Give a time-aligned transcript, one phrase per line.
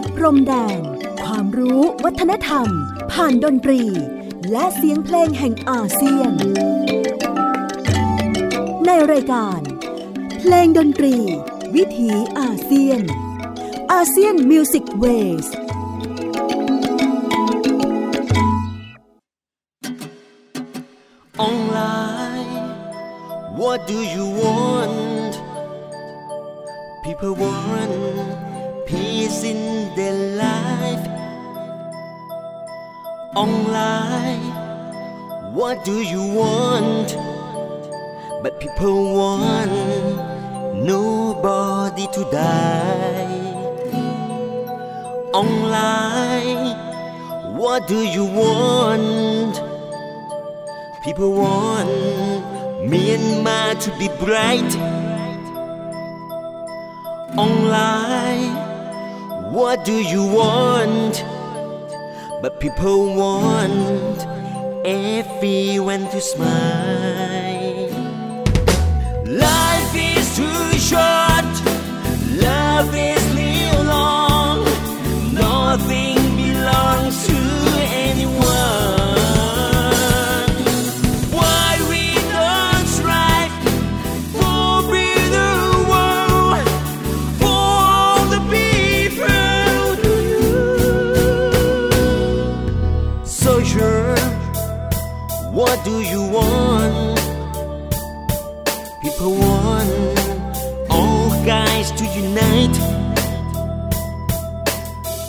[0.00, 0.80] ดพรมแดน
[1.24, 2.68] ความรู้วัฒนธรรม
[3.12, 3.82] ผ่านดนตรี
[4.52, 6.32] และเสียงเพลงแห่งอาเซียน
[8.86, 9.60] ในรายการ
[10.38, 11.16] เพลงดนตรี
[11.74, 13.02] วิถีอาเซียน
[13.92, 15.04] อาเซียนมิวสิกเว
[15.44, 15.48] ส
[21.48, 22.50] online.
[23.60, 25.34] What do you want?
[27.04, 28.07] People want
[33.38, 34.42] Online.
[35.54, 37.16] What do you want?
[38.42, 39.70] But people want
[40.74, 43.30] nobody to die.
[45.32, 46.74] Online.
[47.56, 49.62] What do you want?
[51.04, 51.88] People want
[52.90, 54.74] Myanmar to be bright
[57.38, 58.52] online.
[59.52, 61.37] What do you want?
[62.40, 64.24] But people want
[64.86, 67.90] everyone to smile.
[69.26, 71.50] Life is too short,
[72.40, 73.17] love is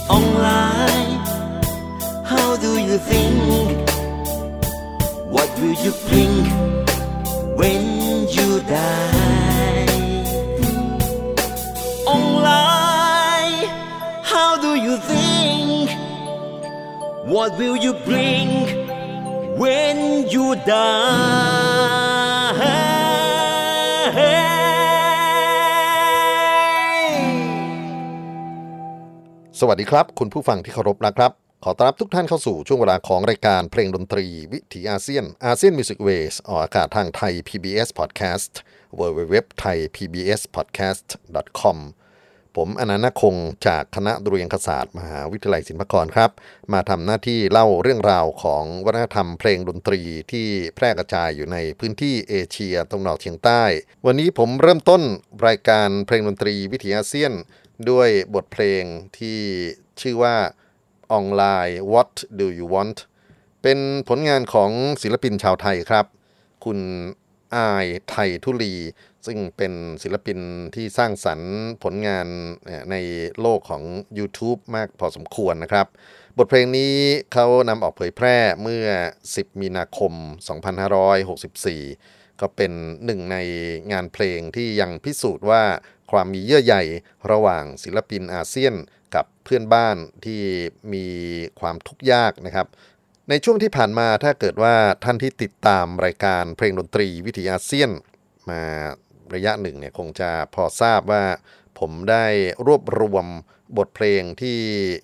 [0.09, 1.21] Online,
[2.25, 3.87] how do you think?
[5.29, 6.45] What will you bring
[7.55, 9.85] when you die?
[12.07, 13.67] Online,
[14.23, 15.91] how do you think?
[17.25, 18.49] What will you bring
[19.59, 21.29] when you die?
[29.61, 31.31] สวัสดีครับ คุณผู้ฟังที่เคารพนะครับ
[31.63, 38.51] ขอต้อนรับทุกท่านเข้าสู่ช่วงเวลาของรายการเพลงดนตรี วิถีอาเซียนอาเซียน Music Wave ออกอากาศทางไทย PBS Podcast
[38.99, 41.07] w w w t h a i PBS Podcast
[41.59, 41.77] com
[42.55, 43.35] ผมอานันท์ นาคคง
[43.67, 46.31] จากคณะดุริยางคศาสตร์ มหาวิทยาลัยศิลปากรครับ
[46.73, 53.63] มาทำหน้าที่เล่าเรื่องราวของวัฒนธรรมเพลงดนตรีที่แพร่กระจายอยู่ในพื้นที่เอเชียตะวันออกเฉียงใต้
[54.05, 55.01] วันนี้ผมเริ่มต้น
[55.47, 57.33] รายการเพลงดนตรีวิถีอาเซียน
[57.89, 58.83] ด้วยบทเพลง
[59.17, 59.39] ที่
[60.01, 60.35] ชื่อว่า
[61.11, 62.99] ออนไลน์ What Do You Want
[63.63, 66.05] เป็นผลงานของศิลปินชาวไทยครับ
[66.65, 66.79] คุณ
[67.55, 68.75] อายไทยทุลี
[69.25, 69.73] ซึ่งเป็น
[70.03, 70.39] ศิลปิน
[70.75, 71.53] ที่สร้างสรรค์
[71.83, 72.27] ผลงาน
[72.91, 72.95] ใน
[73.41, 73.83] โลกของ
[74.17, 75.87] YouTube มากพอสมควรนะครับ
[76.37, 76.93] บทเพลงนี้
[77.33, 78.85] เขานำออกเผยแพร่เมื่อ
[79.27, 80.13] 10 มีนาคม
[81.07, 82.71] 2564 ก็เป็น
[83.05, 83.37] หนึ่งใน
[83.91, 85.63] งานเพลงที่ยังพิสูจน์ว่า
[86.11, 86.75] ความมีเยื่อใย
[87.31, 88.73] ระหว่างศิลปินอาเซียน
[89.15, 90.41] กับเพื่อนบ้านที่
[90.93, 91.05] มี
[91.59, 92.67] ความทุกข์ยากนะครับ
[93.29, 97.91] ในช่วงที่ผ่านมาถ้าเกิดว่าท่านที่ติดตามรายการเพลงดนตรีวิถีอาเซียน
[98.49, 98.61] มา
[99.33, 101.23] ระยะหนึ่งเนี่ยคงจะพอทราบว่า
[101.79, 102.25] ผมได้
[102.67, 103.25] รวบรวม
[103.77, 104.57] บทเพลงที่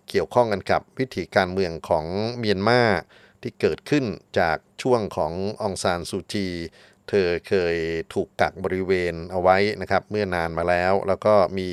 [0.10, 2.06] เกี่ยวข้องกันกับวิถีการเมืองของ
[2.38, 2.82] เมียนมา
[3.42, 4.06] ที่เกิดขึ้น
[4.40, 6.48] จากช่วงขององซานซูจี
[7.10, 7.76] เธอเคย
[8.14, 11.70] ถูกกักบริเวณเอาไว้นะครับ เมื่อนานมาแล้ว แล้วก็มี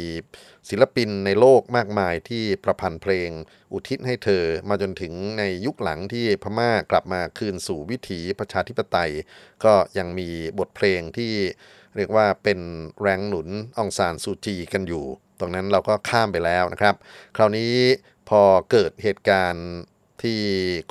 [0.68, 3.30] ศิลปินในโลกมากมายที่ประพันธ์เพลง
[3.72, 9.12] อุทิศให้เธอ มาจนถึงในยุคหลังที่พม่ากลับมาคืนสู่วิถีประชาธิปไตย
[9.64, 10.28] ก็ยังมี
[10.58, 11.32] บทเพลงที่
[11.96, 12.60] เรียกว่าเป็น
[13.02, 15.04] แรงหนุนองซานซูจีกันอยู่
[15.40, 16.94] ตรงนั้นเราก็ข้ามไปแล้วนะครับ
[17.36, 17.74] คราวนี้
[18.28, 19.68] พอเกิดเหตุการณ์
[20.22, 20.40] ที่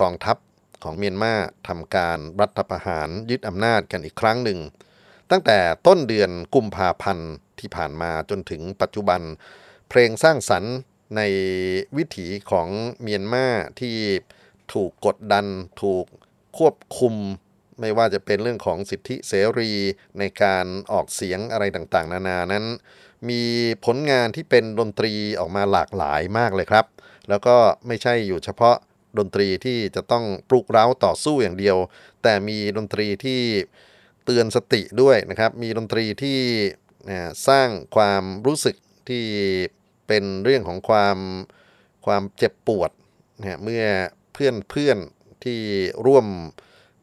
[0.01, 0.37] กองทัพ
[0.83, 1.33] ของเมียนมา
[1.67, 4.59] ทำการรัฐประหารยึดอำนาจกันอีกครั้งหนึ่ง
[5.31, 9.21] ตั้งแต่ต้นเดือนกุมภาพันธ์ที่ผ่านมาจนถึงปัจจุบัน
[9.89, 10.73] เพลงสร้างสรรค์
[11.15, 11.21] ใน
[11.97, 12.67] วิถีของ
[13.01, 13.47] เมียนมา
[13.79, 13.97] ที่
[14.73, 15.45] ถูกกดดัน
[15.81, 16.05] ถูก
[16.57, 17.15] ควบคุม
[17.79, 19.71] ไม่ว่าจะเป็นเรื่องของสิทธิเสรี
[20.19, 22.65] ในการออกเสียงอะไรต่างๆ นานานั้น
[23.29, 23.41] มี
[23.85, 26.85] ผลงานที่เป็นดนตรีออกมาหลากหลายมากเลยครับ
[27.29, 27.55] แล้วก็
[27.87, 28.77] ไม่ใช่อยู่เฉพาะ
[29.17, 31.77] ดนตรีที่จะต้องปลุกเร้าต่อสู้อย่างเดียว
[32.23, 33.41] แต่มีดนตรีที่
[34.25, 36.39] เตือนสติด้วยนะครับ มีดนตรีที่
[37.47, 38.75] สร้างความรู้สึก
[39.09, 39.25] ที่
[40.07, 41.17] เป็นเรื่องของความ
[42.05, 42.91] ความเจ็บปวด
[43.39, 43.85] นะเมื่อ
[44.33, 44.97] เพื่อนเพื่อน
[45.43, 45.59] ที่
[46.05, 46.27] ร่วม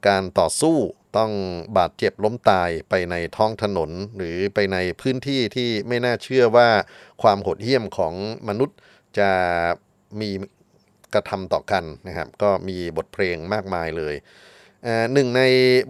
[0.09, 0.77] การต่อสู้
[1.17, 1.33] ต้อง
[1.79, 6.69] บาดเจ็บล้มตายไปในท้องถนน หรือไปในพื้นที่ที่ไม่น่าเชื่อว่า
[7.23, 8.15] ความโหดเหี้ยมของ
[8.49, 8.77] มนุษย์
[9.19, 9.31] จะ
[10.21, 10.31] มี
[11.15, 14.15] กระทำต่อกันนะครับ ก็มีบทเพลงมากมายเลย
[15.13, 15.43] หนึ่งใน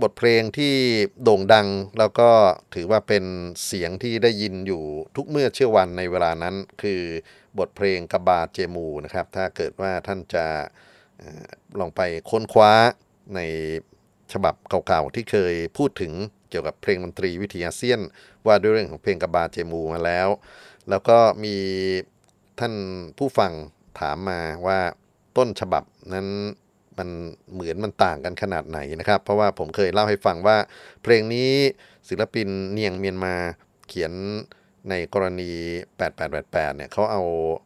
[0.02, 0.74] บทเพลงที่
[1.22, 1.68] โด่งดัง
[1.98, 2.30] แล้วก็
[2.74, 3.24] ถือว่าเป็น
[3.66, 4.82] เสียงที่ได้ยินอยู่
[5.16, 7.02] ทุกเมื่อเชื่อวันในเวลานั้น คือ
[7.58, 10.46] บทเพลงกบาเจมูนะครับ ถ้าเกิดว่าท่านจะ
[11.78, 12.00] ลองไป
[12.30, 12.72] ค้นคว้า
[13.34, 13.40] ใน
[14.32, 14.54] ฉบับ
[14.86, 16.12] เก่าๆที่เคยพูดถึง
[16.50, 18.00] เกี่ยวกับเพลงดนตรีวิถีอาเซียน
[18.46, 20.28] ว่าด้วยเรื่องของเพลงกบาเจมูมาแล้ว
[20.90, 21.56] แล้วก็มี
[22.60, 22.74] ท่าน
[23.18, 23.52] ผู้ฟัง
[24.00, 24.80] ถามมาว่า
[25.38, 26.28] ต้นฉบับนั้น
[26.98, 27.08] มัน
[27.52, 30.56] เหมือนมันต่างกันขนาดไหนนะครับ เพราะว่าผมเคยเล่าให้ฟังว่า
[31.02, 31.50] เพลงนี้
[32.08, 33.34] ศิลปินเนียงเมียนมา
[33.88, 34.12] เขียน
[34.90, 35.50] ในกรณี
[36.14, 37.22] 8888 เนี่ยเขาเอา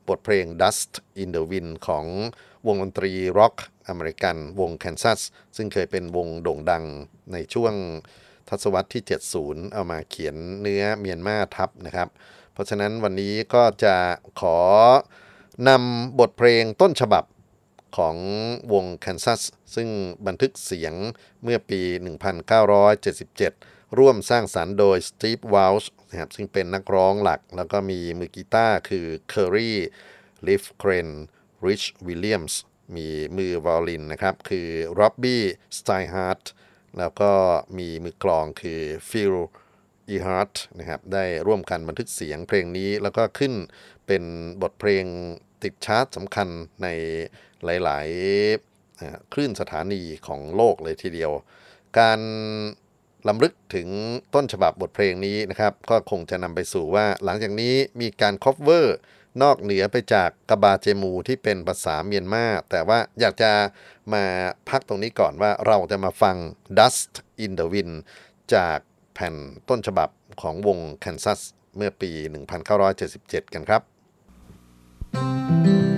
[0.08, 0.90] บทเพลง Dust
[1.22, 2.04] in the Wind ของ
[2.66, 3.54] วงดนตรีร็อก
[3.88, 5.20] อเมริกันวง Kansas
[5.56, 6.84] ซึ่งเคยเป็นวงโด่งดัง
[7.32, 7.74] ในช่วง
[8.48, 9.02] ทศวรรษที่
[9.38, 12.08] 70 เอามาเขียนเนื้อเมียนมาทับนะครับ
[12.52, 13.94] เพราะฉะนั้นวันนี้ก็จะ
[14.40, 14.58] ขอ
[15.68, 17.24] นำบทเพลงต้นฉบับ
[17.98, 18.16] ของ
[18.72, 19.42] วง Kansas
[19.74, 19.88] ซึ่ง
[20.26, 20.94] บันทึกเสียง
[21.42, 21.80] เมื่อปี
[23.10, 29.72] 1977 ร่วมสร้างสรรค์โดย Steve Walsh นะครับซึ่งเป็นนักร้องหลัก แล้วก็มีมือกีตาร์คือ Curry
[30.46, 31.10] Lifgren
[31.66, 32.54] Rich Williams
[32.96, 34.68] มีมือวอลลินนะครับ คือ
[34.98, 35.44] Robbie
[35.78, 36.44] Steinhardt
[36.98, 37.32] แล้วก็
[37.78, 38.80] มีมือกลองคือ
[39.10, 39.36] Phil
[40.14, 43.52] e h a r t นะครับได้ร่วมกันบันทึกเสียงเพลงนี้แล้วก็ขึ้น
[44.06, 44.22] เป็น
[44.62, 45.04] บทเพลง
[45.62, 46.48] ติดชาร์ตสำคัญ
[46.82, 46.88] ใน
[47.64, 51.32] หลายๆคลื่นสถานีของโลกเลยทีเดียว
[51.98, 52.20] การ
[53.28, 53.88] ลำลึกถึง
[54.34, 58.96] ต้นฉบับบทเพลงนี้นะครับ ก็คงจะนำไปสู่ว่าหลังจากนี้มีการ cover
[59.42, 63.52] นอกเหนือไปจากกบาเจมูที่เป็นภาษาเมียนมาแต่ว่าอยากจะ
[64.14, 64.24] มา
[64.68, 66.36] พักตรงนี้ก่อนว่าเราจะมาฟัง
[66.78, 67.12] Dust
[67.44, 67.94] in the Wind
[68.54, 68.78] จาก
[69.14, 69.34] แผ่น
[69.68, 70.08] ต้นฉบับ
[70.42, 71.40] ของวง Kansas
[71.76, 72.10] เมื่อปี
[72.82, 73.82] 1977 กันครับ
[75.14, 75.91] I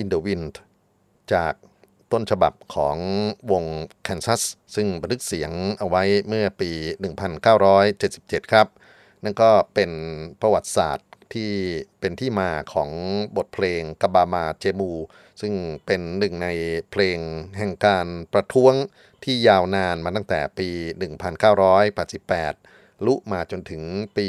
[0.00, 0.54] in the Wind
[1.32, 1.54] จาก
[2.12, 2.96] ต้นฉบับของ
[3.52, 3.64] วง
[4.06, 4.42] Kansas
[4.74, 6.70] ซึ่งบันทึกเสียงเอาไว้เมื่อปี
[7.62, 8.66] 1977 ครับ
[9.22, 9.90] นั่นก็เป็น
[10.40, 11.52] ประวัติศาสตร์ที่
[12.00, 12.90] เป็นที่มาของ
[13.36, 14.92] บทเพลงกบามาเจมู
[15.40, 15.52] ซึ่ง
[15.86, 16.48] เป็นหนึ่งใน
[16.90, 17.18] เพลง
[17.58, 18.74] แห่งการประท้วง
[19.24, 20.68] ที่ยาวนานมาตั้งแต่ปี
[21.88, 23.82] 1988 ลุมาจนถึง
[24.16, 24.28] ปี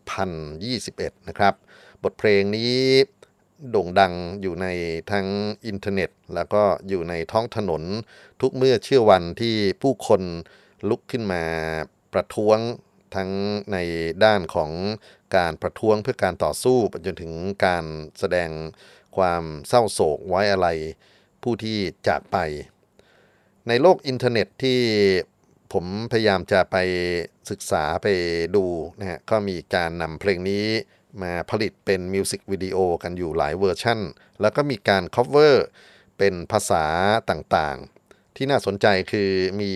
[0.00, 1.54] 2021 นะครับ
[2.04, 2.78] บทเพลงนี้
[3.70, 4.66] โด่งดังอยู่ใน
[5.10, 5.26] ทั้ง
[5.66, 7.82] อินเทอร์เน็ต แล้วก็อยู่ในท้องถนน
[8.40, 10.22] ทุกเมื่อเชื่อวันที่ผู้คน
[10.88, 11.42] ลุกขึ้นมา
[12.12, 12.58] ประท้วง
[13.14, 13.30] ทั้ง
[13.72, 13.78] ใน
[14.24, 14.70] ด้านของ
[15.36, 17.32] การประท้วงเพื่อการต่อสู้ไปจนถึง
[17.66, 17.84] การ
[18.18, 18.50] แสดง
[19.16, 20.68] ความเศร้าโศกไว้อาลัย
[21.42, 22.36] ผู้ที่จากไป
[23.68, 24.80] ในโลกอินเทอร์เน็ตที่
[25.72, 26.76] ผมพยายามจะไป
[27.50, 28.06] ศึกษาไป
[28.56, 28.64] ดู
[28.98, 30.66] นะฮะก็มีการนำเพลงนี้
[31.22, 34.00] มาผลิตเป็นมิวสิกวิดีโอกันอยู่หลายเวอร์ชั่น
[34.40, 35.54] แล้วก็มีการ cover
[36.18, 36.84] เป็นภาษา
[37.30, 39.30] ต่างๆ ที่น่าสนใจคือ
[39.60, 39.72] มี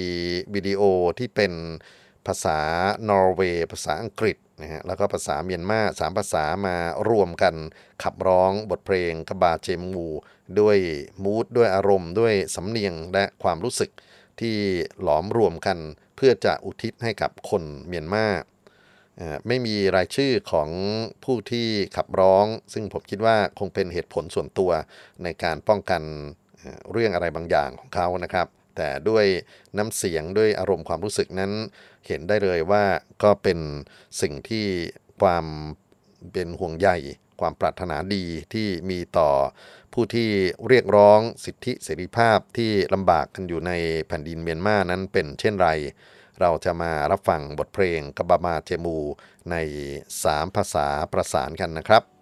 [0.55, 0.83] วิดีโอ
[1.19, 1.53] ที่เป็น
[2.27, 2.59] ภาษา
[3.09, 6.77] นอร์เวย์ภาษาอังกฤษนะฮะแล้วก็ภาษาเมียนมาสามภาษามา
[7.11, 7.55] รวมกัน
[8.03, 10.07] ขับร้องบทเพลงกบาเจมู
[10.61, 10.79] ด้วย
[11.25, 13.91] มูดด้วยอารมณ์ ด้วยสำเนียงและความรู้สึก
[14.41, 14.57] ที่
[15.03, 15.79] หลอมรวมกัน
[16.17, 18.27] เพื่อจะอุทิศให้กับคนเมียนมา
[19.47, 20.69] ไม่มีรายชื่อของ
[21.25, 24.71] ผู้ที่ขับร้อง ซึ่งผมคิดว่าคงเป็นเหตุผลส่วนตัว
[25.23, 26.03] ในการป้องกัน
[26.93, 28.47] เรื่องอะไรบางอย่างของเขานะครับ
[28.77, 29.25] แต่ด้วย
[29.79, 31.53] น้ำเสียงด้วยอารมณ์ความรู้สึกนั้น
[32.07, 32.85] เห็นได้เลยว่า
[33.23, 33.59] ก็เป็น
[34.21, 34.67] สิ่งที่
[35.21, 35.47] ความ
[36.33, 36.89] เป็นห่วงใย
[37.41, 39.31] ความปรารถนาดีที่มีต่อ
[39.93, 40.29] ผู้ที่
[40.69, 43.73] เรียกร้องสิทธิเสรีภาพที่ลำบากกันอยู่ใน
[44.09, 45.71] แผ่นดินเมียนมานั้นเป็นเช่นไร
[46.41, 48.99] เราจะมารับฟังบทเพลงกบามาเจมู
[49.51, 49.57] ใน
[50.07, 52.18] 3 ภาษาประสานกันนะครับ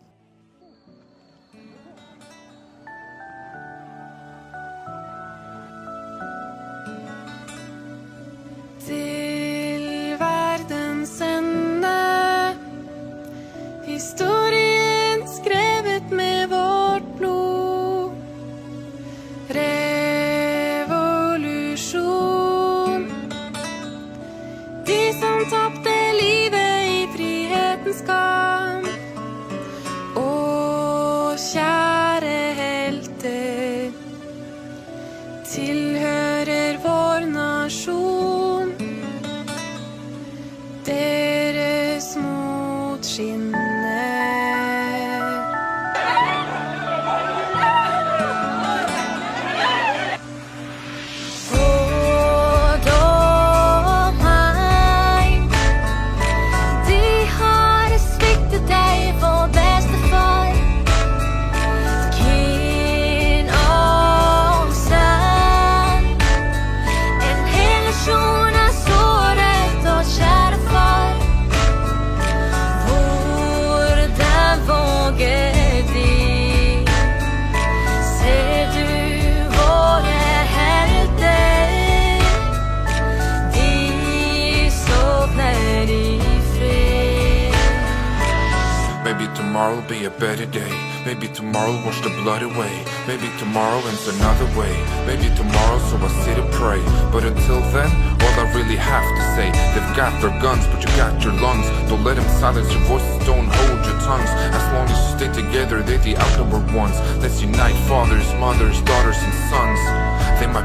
[90.18, 90.72] better day.
[91.04, 92.84] Maybe tomorrow wash the blood away.
[93.06, 94.72] Maybe tomorrow ends another way.
[95.06, 96.80] Maybe tomorrow, so I sit and pray.
[97.12, 97.90] But until then,
[98.22, 101.66] all I really have to say, they've got their guns, but you got your lungs.
[101.88, 104.30] Don't let them silence your voices, don't hold your tongues.
[104.56, 106.96] As long as you stay together, they're the outnumbered ones.
[107.20, 110.15] Let's unite fathers, mothers, daughters, and sons.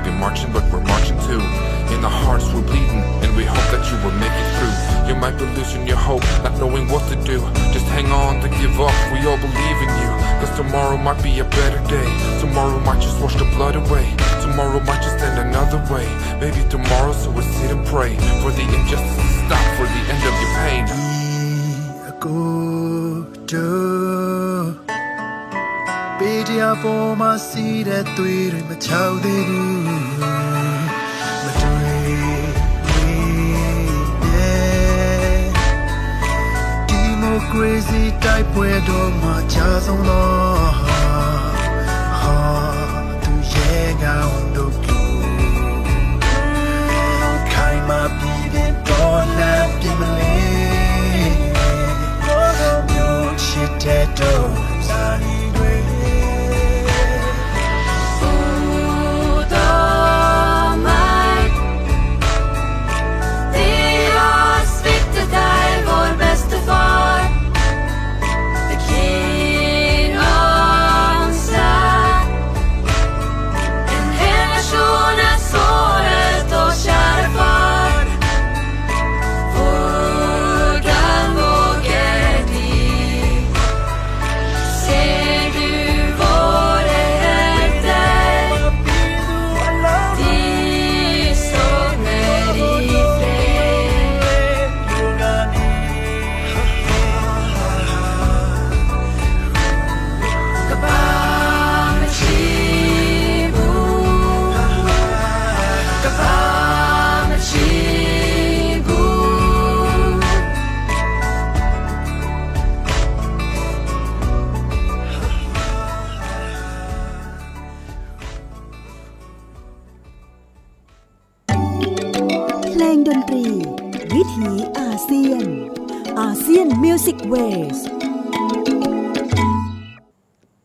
[0.02, 1.40] They might be marching, but we're marching too.
[1.94, 4.74] In our hearts, we're bleeding, and we hope that you will make it through.
[5.08, 7.40] You might be losing your hope, not knowing what to do.
[7.70, 8.94] Just hang on, to give up.
[9.14, 10.10] We all believe in you.
[10.42, 12.10] Cause tomorrow might be a better day.
[12.40, 14.10] Tomorrow might just wash the blood away.
[14.42, 16.08] Tomorrow might just end another way.
[16.40, 20.22] Maybe tomorrow, so we'll sit and pray for the injustice to stop, for the end
[20.26, 20.86] of your pain.
[22.24, 22.52] ကို
[23.52, 24.91] တို့
[26.22, 32.14] ပေးတရားပေါ်မှာစီးတဲ့သွေးတွေမချောက်သေးဘူးမတွေ့
[34.36, 35.44] ရဲ့
[36.90, 42.38] ဒီမိုကရေစီတိုက်ပွဲတော်မှာချဆုံးတော့ဟာ
[43.24, 45.10] သူရဲ့ကောင်တို့ကို
[47.52, 50.36] ခိုင်မာပြီးတဲ့တော်လမ်းပြင်မလဲ
[52.90, 54.61] မျိုးချစ်တဲ့တော့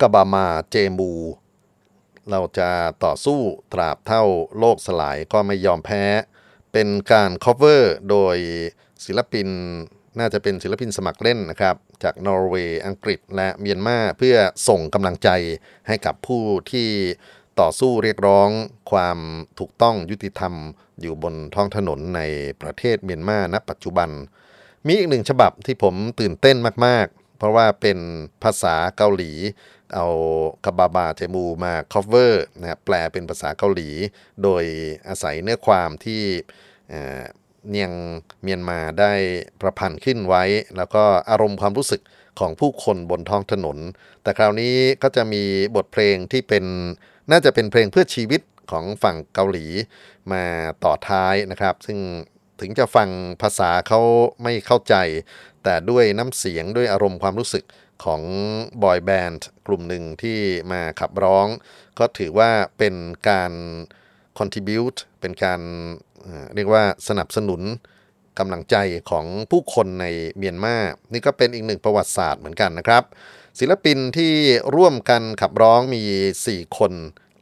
[0.00, 1.12] กบามาเจมู
[2.30, 2.70] เราจะ
[3.04, 3.40] ต่อสู้
[3.72, 4.22] ตราบเท่า
[4.58, 6.02] โลกสลายก็ไม่ยอมแพ้
[6.72, 8.36] เป็นการ cover โดย
[9.04, 9.48] ศิลปิน
[10.18, 14.36] น่าจะเป็นศิลปินสมัครเล่นนะครับ จากนอร์เวย์ อังกฤษ และเมียนมาเพื่อ
[14.68, 15.28] ส่งกำลังใจ
[15.88, 16.88] ให้กับผู้ที่
[17.60, 18.48] ต่อสู้เรียกร้อง
[18.90, 19.18] ความ
[19.58, 20.54] ถูกต้องยุติธรรม
[21.00, 22.20] อยู่บนท้องถนนใน
[22.62, 24.10] ประเทศเมียนมาณปัจจุบัน
[24.86, 27.98] มีอีกหนึ่งฉบับที่ผมตื่นเต้นมาก ๆ เพราะว่าเป็น
[28.42, 29.32] ภาษาเกาหลี
[29.94, 30.06] เอา
[30.64, 33.88] คาบาบาเจมูมา cover นะแปลเป็นภาษาเกาหลี
[34.42, 34.64] โดย
[35.08, 36.22] อาศัยเนื้อความที่
[37.68, 37.92] เนียง
[38.42, 39.12] เมียนมาได้
[39.60, 40.44] ประพันธ์ขึ้นไว้
[40.76, 42.00] แล้วก็อารมณ์ความรู้สึก
[42.40, 43.78] ของผู้คนบนท้องถนน
[44.22, 45.42] แต่คราวนี้ก็จะมี
[45.76, 46.64] บทเพลงที่เป็น
[47.30, 49.66] น่าจะเป็นเพลงเพื่อชีวิตของฝั่งเกาหลี
[50.32, 50.44] มา
[50.84, 51.98] ต่อท้ายนะครับ ซึ่ง
[52.60, 53.08] ถึงจะฟัง
[53.42, 54.00] ภาษาเขา
[54.42, 54.94] ไม่เข้าใจ
[55.64, 57.64] แต่ด้วยน้ำเสียงด้วยอารมณ์ความรู้สึก
[58.04, 58.22] ของ
[58.82, 60.38] บอยแบนด์กลุ่มหนึ่งที่
[60.72, 61.46] มาขับร้อง
[61.98, 62.94] ก็ถือว่าเป็น
[63.28, 63.52] การ
[64.38, 65.60] contribute เป็นการ
[66.54, 67.62] เรียกว่าสนับสนุน
[68.38, 68.76] กำลังใจ
[69.10, 70.06] ของผู้คนใน
[70.36, 70.76] เมียนมา
[71.12, 73.02] นี่ก็เป็นอีกหนึ่งประวัติศาสตร์เหมือนกันนะครับ
[73.58, 74.32] ศิลปินที่
[74.76, 76.02] ร่วมกันขับร้องมี
[76.40, 76.92] 4 คน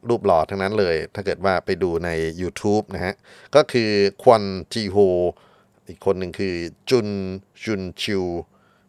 [0.09, 3.15] รูปหล่อทั้งนั้นเลย ถ้าเกิดว่าไปดูใน YouTube นะฮะ
[3.55, 3.91] ก็คือ
[4.23, 4.97] ควันจีโฮ
[5.89, 6.55] อีกคนหนึ่งคือ
[6.91, 7.09] จุน
[7.65, 8.25] จุนชิว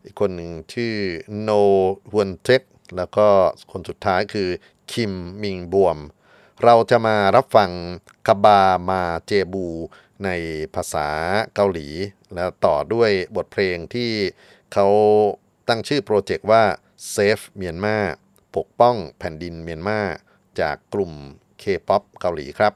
[0.06, 0.96] อีกคนหนึ่งชื่อ
[1.42, 1.50] โน
[2.12, 2.62] ฮวนเทค
[2.98, 3.28] แล้วก็
[3.72, 4.50] คนสุดท้ายคือ
[4.92, 5.98] คิมมิงบวม
[6.64, 7.72] เราจะมารับฟัง
[8.28, 9.68] คาบามาเจบู
[10.26, 10.30] ใน
[10.76, 11.08] ภาษา
[11.56, 11.88] เกาหลี
[12.36, 14.12] แล้วต่อด้วยบทเพลงที่
[14.74, 14.88] เขา
[15.68, 16.64] ตั้งชื่อโปรเจกต์ว่า
[17.14, 17.98] Save เมียนมา
[18.56, 20.00] ปกป้องแผ่นดินเมียนมา
[20.60, 21.12] จากกลุ่ม
[21.62, 22.74] K-POP เกาหลีครับ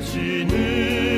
[0.00, 1.11] 지는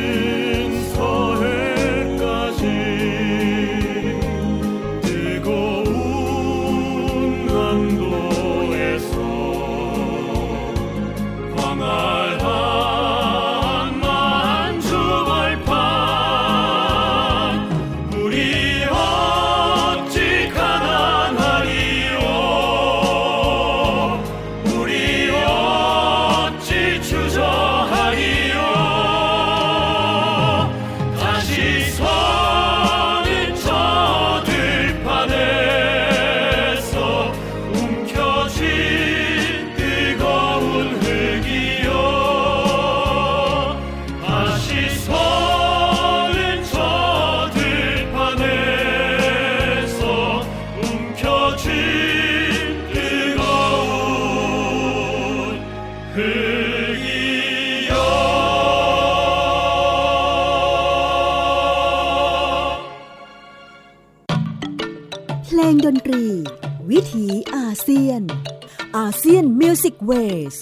[70.08, 70.56] Music Ways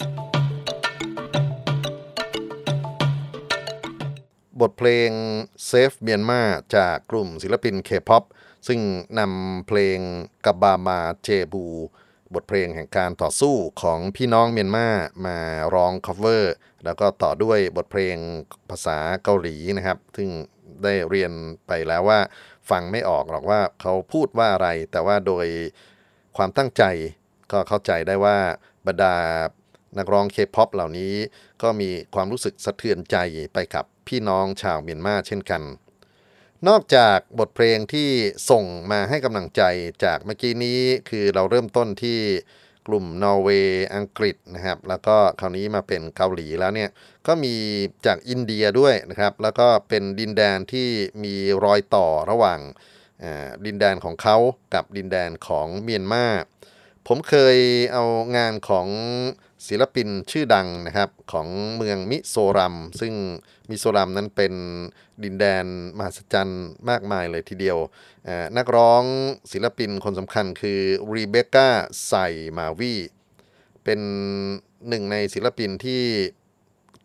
[4.61, 5.11] บทเพลง
[5.69, 8.25] Save Myanmar จากกลุ่มศิลปิน K-POP
[8.69, 8.81] ซึ่ง
[9.19, 9.99] นำเพลง
[10.45, 11.65] กบบามาเจบู
[12.35, 14.89] บทเพลงแห่งการต่อสู้ของพี่น้องเมียนมา
[15.27, 15.39] มา
[15.75, 16.45] ร้อง cover
[16.85, 18.17] แล้วก็ต่อด้วยบทเพลง
[18.71, 20.29] ภาษาเกาหลีนะครับ ซึ่ง
[20.83, 21.33] ได้เรียน
[21.67, 22.21] ไปแล้วว่า
[22.71, 25.47] ฟังไม่ออกหรอกว่าเขาพูดว่าอะไร แต่ว่าโดย
[26.37, 26.85] ความตั้งใจ
[27.53, 28.39] ก็เข้าใจได้ว่า
[28.87, 29.15] บรรดา
[29.99, 31.15] นักร้องเคป๊อปเหล่านี้
[31.63, 33.17] ก็มีความรู้สึกสะเทือนใจ
[33.55, 35.63] ไปกับพี่น้องชาวเมียนมาเช่นกัน
[36.69, 38.09] นอกจากบทเพลงที่
[38.51, 39.63] ส่งมาให้กำลังใจ
[40.05, 42.19] จากเมื่อกี้นี้คือเราเริ่มต้นที่
[42.87, 46.91] กลุ่มนอร์เวย์อังกฤษนะครับ แล้วก็คราวนี้มาเป็นเกาหลีแล้วเนี่ย
[47.27, 47.55] ก็มี
[48.07, 50.89] จากอินเดียด้วยนะครับ แล้วก็เป็นดินแดนที่
[51.25, 52.61] มีรอยต่อระหว่าง
[53.67, 54.37] ดินแดนของเขา
[54.75, 56.27] กับดินแดนของเมียนมา
[57.07, 57.57] ผมเคย
[57.93, 58.05] เอา
[58.37, 58.89] งานของ
[59.69, 63.15] ศิลปินชื่อดังนะครับของเมืองมิโซรัม ซึ่ง
[63.71, 64.55] มิโซรัมนั้นเป็น
[65.25, 65.65] ดินแดน
[65.97, 67.79] มหัศจรรย์มากมายเลยทีเดียว
[68.57, 69.03] นักร้อง
[69.53, 70.81] ศิลปินคนสำคัญคือ
[71.13, 71.69] รีเบคก้า
[72.07, 72.13] ไซ
[72.59, 72.95] มาวี
[73.85, 74.01] เป็น
[74.89, 76.03] หนึ่งในศิลปินที่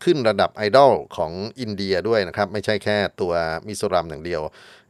[0.04, 3.34] ขึ้นระดับไอดอลของอินเดียด้วยนะครับ ไม่ใช่แค่ตัว
[3.68, 4.42] มิโซรัมอย่างเดียว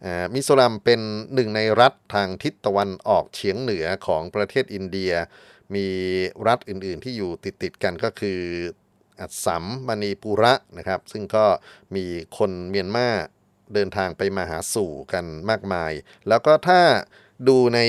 [0.06, 1.00] อ่อมิโซรัมเป็น
[1.34, 5.12] หนึ่งในรัฐทางทิศตะวันออกเฉียงเหนือของประเทศอินเดีย
[5.76, 5.88] มี
[6.48, 8.42] รัฐอื่นๆที่อยู่ติดๆกันก็คือ
[9.20, 11.46] อัสสัมมณีปุระนะครับ ซึ่งก็
[11.96, 12.06] มี
[12.38, 13.10] คนเมียนมา
[13.74, 15.92] เดินทางไปมาหาสู่กันมากมาย
[16.28, 16.82] แล้วก็ถ้า
[17.48, 17.80] ดูใน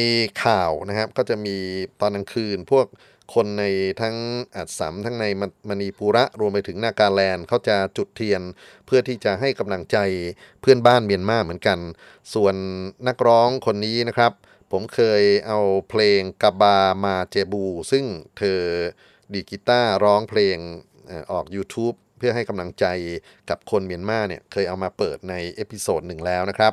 [0.45, 1.57] ข่าวนะครับ ก็จะมี
[2.01, 2.87] ตอนกลางคืนพวก
[3.35, 3.65] คนใน
[4.01, 4.17] ทั้ง
[4.57, 5.25] อัสสัมทั้งใน
[5.69, 8.43] มณีปุระรวมไปถึงนากาแลนด์เขาจะจุดเทียน
[8.87, 9.99] เพื่อที่จะให้กำลังใจ
[10.61, 11.79] เพื่อนบ้านเมียนมาเหมือนกัน
[12.35, 12.55] ส่วน
[13.09, 14.33] นักร้องคนนี้นะครับ
[14.73, 15.61] ผมเคยเอา
[15.91, 18.05] เพลงกาบามาเจบู ซึ่ง
[18.39, 18.61] เธอ
[19.33, 20.57] ดีดกีตาร์ร้องเพลง
[21.11, 22.87] ออออก YouTube เพื่อให้กำลังใจ
[23.51, 26.73] กับคนเมียนมาเนี่ยเคยเอามาเปิดใน episode หนึ่งแล้วนะครับ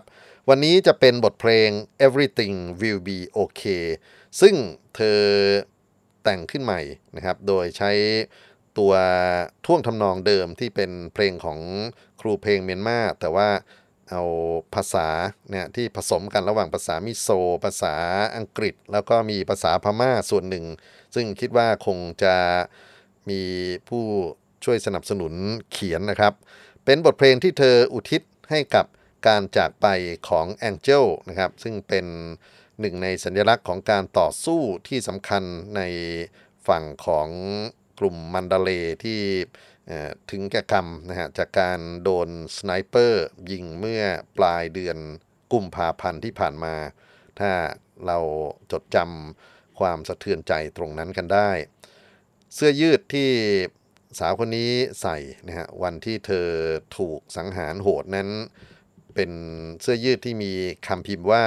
[0.49, 1.69] วันนี้จะเป็นบทเพลง
[2.05, 3.85] Everything Will Be Okay
[4.41, 4.55] ซึ่ง
[4.95, 5.21] เธอ
[6.25, 6.81] แต่งขึ้นใหม่
[7.15, 7.91] นะครับ โดยใช้
[8.77, 8.93] ตัว
[9.65, 11.59] ท่วงทำนองเดิมที่เป็นเพลงของ
[12.21, 13.49] ครูเพลงเมียนมาแต่ว่า
[14.11, 14.23] เอา
[14.75, 15.07] ภาษา
[15.49, 17.29] เนี่ยที่ผสมกันระหว่างภาษามิโซ
[17.63, 17.95] ภาษา
[18.35, 20.65] อังกฤษ แล้วก็มีภาษาพม่าส่วนหนึ่ง
[21.15, 22.35] ซึ่งคิดว่าคงจะ
[23.29, 23.41] มี
[23.89, 24.05] ผู้
[24.63, 25.33] ช่วยสนับสนุน
[25.71, 26.33] เขียนนะครับ
[26.85, 28.85] เป็นบทเพลงที่เธออุทิศให้กับ
[29.27, 29.87] การจากไป
[30.29, 32.05] ของแองเจลนะครับ ซึ่งเป็น
[32.79, 35.43] หนึ่งในสัญลักษณ์ของการต่อสู้ที่สำคัญ
[35.77, 35.81] ใน
[36.67, 37.29] ฝั่งของ
[37.99, 38.69] กลุ่มมัณฑะเลย์
[39.03, 39.21] ที่
[40.31, 44.03] ถึงแก่กรรมนะฮะจากการโดน sniper ยิงเมื่อ
[44.37, 44.97] ปลายเดือน
[45.53, 46.75] กุมภาพันธ์ที่ผ่านมา
[47.39, 47.51] ถ้า
[48.05, 48.19] เรา
[48.71, 51.49] จดจำความสะเทือนใจตรงนั้นกันได้
[52.53, 53.29] เสื้อยืดที่
[54.19, 56.47] สาวคนนี้ใส่นะฮะวันที่เธอ
[56.97, 58.29] ถูกสังหารโหดนั้น
[59.15, 59.31] เป็น
[59.81, 60.51] เสื้อยืดที่มี
[60.87, 61.43] คำพิมพ์ว่า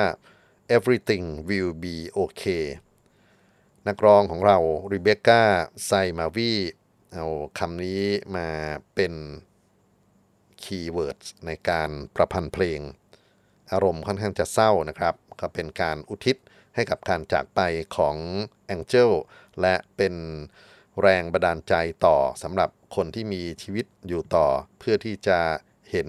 [0.77, 2.67] everything will be okay
[3.89, 4.59] นักร้องของเรา
[4.93, 5.43] ริเบคก้า
[5.87, 6.53] ไซมาวี
[7.15, 7.27] เอา
[7.59, 8.03] คำนี้
[8.37, 8.49] มา
[8.95, 9.15] เป็น
[10.63, 12.81] keyword ในการประพันธ์เพลง
[13.73, 16.37] อารมณ์ค่อนข้างจะเศร้านะครับ ก็เป็นการอุทิศ
[16.75, 17.61] ให้กับการจากไป
[17.97, 18.17] ของ
[18.67, 19.11] แองเจล
[19.61, 20.15] และเป็น
[21.01, 21.75] แรงบันดาลใจ
[22.07, 24.47] ต่อสำหรับคนที่มีชีวิตอยู่ต่อ
[24.79, 25.39] เพื่อที่จะ
[25.91, 26.09] เห็น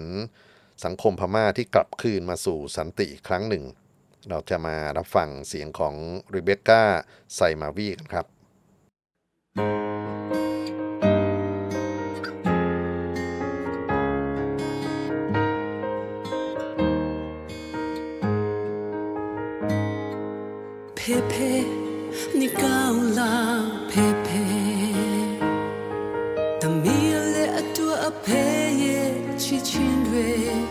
[0.84, 3.64] สังคมพม่าที่กลับคืนมาสู่สันติอีกครั้งหนึ่ง
[4.28, 5.94] เราจะมารับฟังเสียงของ
[6.34, 6.82] ริเบคก้า
[7.34, 8.26] ไซมาวีกันครับ
[21.12, 21.66] Pepe,
[22.38, 23.30] Nicola,
[23.90, 24.42] Pepe.
[26.60, 28.96] Tamile atua apeye
[29.36, 30.69] chichinwe.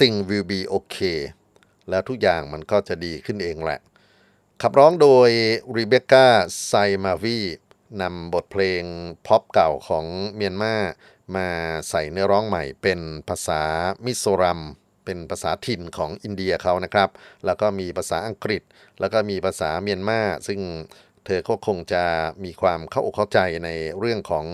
[0.00, 1.20] Everything will be okay
[1.90, 3.80] แล้วทุกอย่างมันก็จะดีขึ้นเองแหละ
[4.62, 5.30] ขับร้องโดย
[5.76, 6.26] Rebecca
[6.70, 7.38] s a i m a v i
[8.02, 8.82] นำบทเพลง
[9.26, 10.74] พ็อปเก่าของเมียนมา
[11.36, 11.48] มา
[11.90, 13.62] ใส่เนื้อร้องใหม่เป็นภาษา
[14.04, 14.60] มิโซรัม
[15.04, 17.10] เป็นภาษาถิ่นของอินเดียเขานะครับ
[17.46, 18.62] แล้วก็มีภาษาอังกฤษ
[19.00, 20.60] แล้วก็มีภาษาเมียนมาซึ่ง
[21.26, 22.04] เธอก็คงจะ
[22.44, 24.46] มีความเข้าอกเข้าใจในเรื่องของ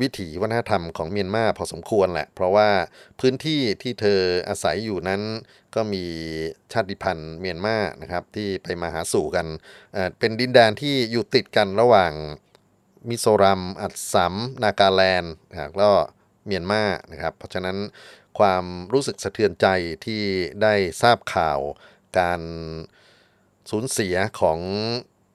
[0.00, 2.68] วิถีวัฒนธรรมของเมียนมาพอสมควรแหละ เพราะว่า
[3.20, 5.22] พื้นที่ที่เธออาศัยอยู่นั้น
[5.74, 6.04] ก็มี
[6.72, 9.46] ชาติพันธุ์เมียนมานะครับที่ไปมาหาสู่กัน
[9.92, 12.12] เเป็นดินแดนที่อยู่ติดกันระหว่าง
[13.08, 15.34] มิโซรัม อัสสัม นากาแลนด์
[15.76, 15.92] แล้ว
[16.46, 17.76] เมียนมานะครับ เพราะฉะนั้น
[18.38, 19.66] ความรู้สึกสะเทือนใจ
[20.04, 20.22] ที่
[20.62, 21.58] ได้ทราบข่าว
[22.18, 22.40] การ
[23.70, 24.58] สูญเสียของ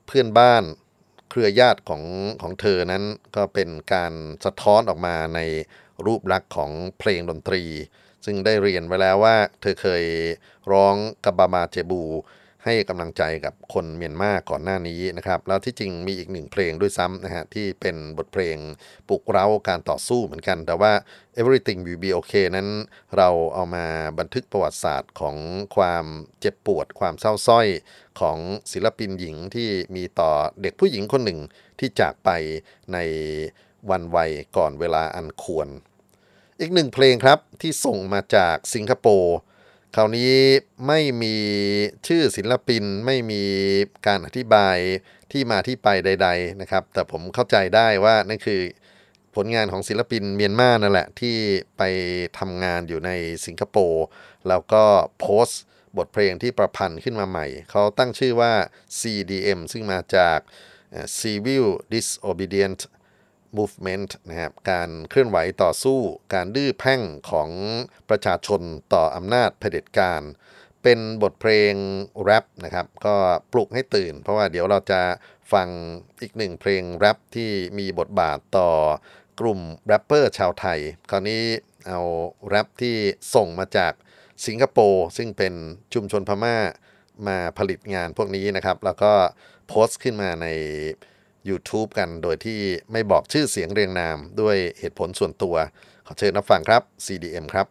[0.07, 0.63] เพื่อนบ้าน
[1.29, 2.03] เครือญาติของ
[2.41, 3.03] ของเธอนั้น
[3.35, 4.13] ก็เป็นการ
[4.45, 5.39] สะท้อนออกมาใน
[6.05, 7.63] รูปลักษณ์ของเพลงดนตรี
[8.25, 10.03] ซึ่งได้เรียนไว้แล้วว่า เธอเคย
[10.71, 12.03] ร้องกับบามาเจบู
[12.67, 18.57] ให้กำลังใจกับคนเมียนมาก่อนหน้านี้นะครับแล้วที่จริงมีอีกหนึ่งเพลงด้วยซ้ำนะฮะที่เป็นบทเพลง
[19.09, 20.91] ปลุกเร้าการต่อสู้เหมือนกัน แต่ว่า
[21.39, 22.67] Everything Will Be Okay นั้น
[23.17, 23.85] เราเอามา
[24.19, 25.37] บันทึกประวัติศาสตร์ของ
[25.75, 26.05] ความ
[26.39, 27.67] เจ็บปวด ความเศร้าสร้อย
[28.19, 28.37] ของ
[28.71, 31.39] ศิลปินหญิงที่มีต่อเด็กผู้หญิงคนหนึ่ง
[31.79, 32.29] ที่จากไป
[32.93, 32.97] ใน
[33.89, 35.67] วันวัยก่อนเวลาอันควร
[36.59, 39.37] อีกหนึ่งเพลงครับที่ส่งมาจากสิงคโปร์
[39.99, 40.33] คราวนี้
[40.87, 41.35] ไม่มี
[42.07, 43.43] ชื่อศิลปินไม่มี
[44.07, 44.77] การอธิบาย
[45.31, 48.61] ที่มาที่ไปใด ๆนะครับ แต่ผมเข้าใจได้ว่านั่นคือ
[49.35, 51.37] ผลงานของศิลปินเมียนมานั่นแหละที่
[51.77, 51.83] ไป
[52.39, 53.11] ทำงานอยู่ใน
[53.45, 54.05] สิงคโปร์
[54.47, 54.83] แล้วก็
[55.19, 55.61] โพสต์
[55.97, 58.53] บทเพลงที่ประพันธ์ขึ้นมาใหม่ เขาตั้งชื่อว่า
[58.99, 60.39] CDM ซึ่งมาจาก
[61.19, 62.79] Civil Disobedient
[63.57, 65.99] Movement นะครับการเคลื่อนไหวต่อสู้
[66.33, 67.49] การดื้อแพ่งของ
[68.09, 68.61] ประชาชน
[68.93, 70.21] ต่ออำนาจเผด็จการ
[70.83, 71.73] เป็นบทเพลง
[72.23, 73.15] แรปนะครับก็
[73.51, 75.01] ปลุกให้ตื่น เพราะว่าเดี๋ยวเราจะ
[75.53, 75.67] ฟัง
[76.21, 78.69] อีกหนึ่งเพลงแรปที่มีบทบาทต่อ
[79.39, 80.79] กลุ่มแรปเปอร์ชาวไทย
[81.09, 81.43] คราวนี้
[81.87, 81.99] เอา
[82.49, 82.95] แรปที่
[83.35, 83.93] ส่งมาจาก
[84.45, 85.53] สิงคโปร์ซึ่งเป็น
[85.93, 86.57] ชุมชนพม่า
[87.27, 89.11] มาผลิตงานพวกนี้นะครับ แล้วก็
[89.67, 90.47] โพสต์ขึ้นมาใน
[91.48, 92.60] YouTube กันโดยที่
[92.92, 95.54] ไม่บอกชื่อเสียงเรียงนามด้วยเหตุผลส่วนตัว
[96.06, 97.68] ขอเชิญรับฟังครับ CDM ครับ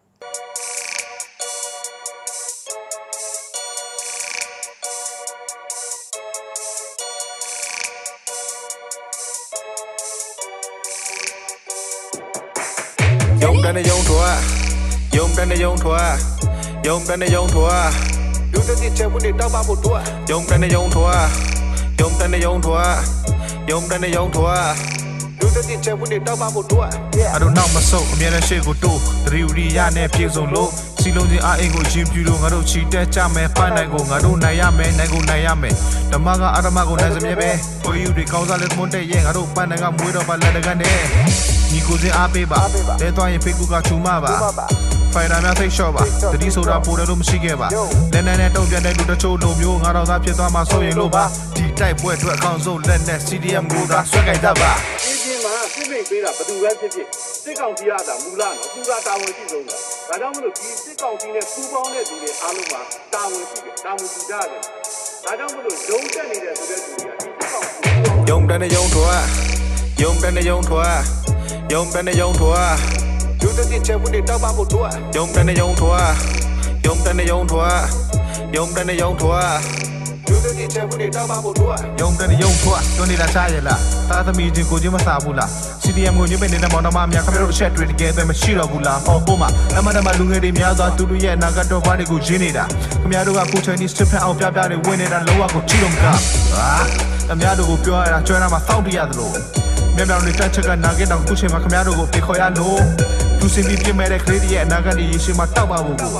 [13.40, 14.36] 勇敢的勇途啊，
[15.12, 16.16] 勇敢的勇途啊，
[16.84, 17.90] 勇敢的勇途啊，
[18.52, 21.28] 有的你全部你到把不多，勇敢的勇途啊，
[21.98, 22.72] 勇敢的勇途
[23.71, 24.71] ယုံတဲ့နဲ့ယုံထွား
[25.39, 26.89] လူသက်တင်ချက်ဝင်တောက်ပါဖို့တို့အ
[27.41, 30.69] ရုံနောက်မဆုပ်အမြဲတမ်းရှေ့ကိုတို့တရီရီရနဲ့ပြေဆုံးလို့
[31.01, 35.75] စီလုံးချင်းအားအိမ်ကိုရင်ပြူလို့ငါတို့ချီတက်ကြမယ်ဖိုင်နိုင်ကိုငါတို့နိုင်ရမယ်နိုင်ကိုနိုင်ရမယ်
[36.11, 37.49] ဓမ္မကအရမကိုနိုင်စမြဲပဲ
[37.85, 40.95] ကိုယူတွေကောင်းစားလက်မွန်တဲ့ရဲ့ငါတို့ပန်းနိုင်ကမွေးတော့ပါလက်တကန်နဲ့
[41.71, 42.59] ညီကိုစင်အားပေးပါ
[43.01, 44.31] တဲသွားရင်ဖေကူကချူမပါ
[45.13, 46.03] ဖိုင်ရာများဖိတ်လျှော့ပါ
[46.33, 47.67] တတိဆိုတာပိုတယ်လို့မရှိခဲ့ပါ
[48.13, 51.23] လက်နဲ့နဲ့တုံ့ပြန်တဲ့လူတချို့လိုမျိုးငါတော့သားဖြစ်သွားမှဆိုရင်လို့ပါ
[51.55, 54.71] ဒီ တိုက်ပွဲအတွက်အကောင်းဆုံးလက်နဲ့ CDM ကိုသာဆွဲကြိုက်တတ်ပါ
[55.03, 57.07] ဒီချင်းမှာပြစ်ပိတ်ပေးတာဘယ်သူပဲဖြစ်ဖြစ်
[57.43, 59.75] စစ်ကောင်စီရတာမူလနော်သူကတာဝန်ရှိဆုံးတာ
[60.09, 62.73] ဒါကြောင့်မလို့ဒီစစ်ကောင်စီနဲ့ပူးပေါင်းတဲ့သူတွေအားလုံးက
[63.13, 64.61] တာဝန်ရှိတယ်တာဝန်ယူကြတယ်
[65.23, 67.79] ဒါကြောင့်မလို့ရုံတက်နေတဲ့သူတွေသူတွေကဒီစစ်ကောင်စီ
[68.29, 69.21] ယုံတန်နဲ့ယုံထွား
[70.01, 70.97] ယုံတန်နဲ့ယုံထွား
[71.71, 72.73] ယုံတန်နဲ့ယုံထွား
[73.41, 76.11] ကျူးတဲ့ချက်ဝင်တောက်ပါဖို့ထွားယုံတန်နဲ့ယုံထွား
[76.85, 77.79] ယုံတန်နဲ့ယုံထွား
[78.55, 79.51] ယုံတန်နဲ့ယုံထွား
[80.29, 85.49] လူတွေဒီချက်ဝင်တော့မှာဖို့တို့อ่ะယုံတဲ့ယုံထွတ်တွန်းနေတာချရလားသားသမီးချင်းကိုချင်းမစားဘူးလား
[85.83, 92.63] CDM ကိုညစ်ပနေတဲ့မောင်နှမများခင်ဗျားတို့အချက်တွေတကယ်ပဲမရှိတော့ဘူးလားဟောပို့မှာအမတမလူငယ်တွေများစွာသူတို့ရဲ့အနာဂတ်တော်ဘာတွေကိုရင်းနေတာ
[93.01, 96.11] ခင်ဗျားတို့ကကိုချင်းဒီစစ်ဖက်အောင်ပြပြတွေဝင်နေတာလောကကိုကြည့်တော့မှာ
[96.55, 96.69] အာ
[97.27, 99.31] ခင်ဗျားတို့ကိုပြောရတာကျွမ်းတာမှာစောင့်တရသလို
[99.97, 102.79] မြေမြောင်တွေတက်ချက်ကနာခဲ့တော့ခုချိန်မှာခင်ဗျားတို့ကိုပြေခေါ်ရလို့
[103.39, 106.11] သူစင်ပြီးပြင်မဲ့တဲ့ကလေးတွေရဲ့အနာဂတ်တွေရေရှည်မှာတောက်ပါဖို့ကို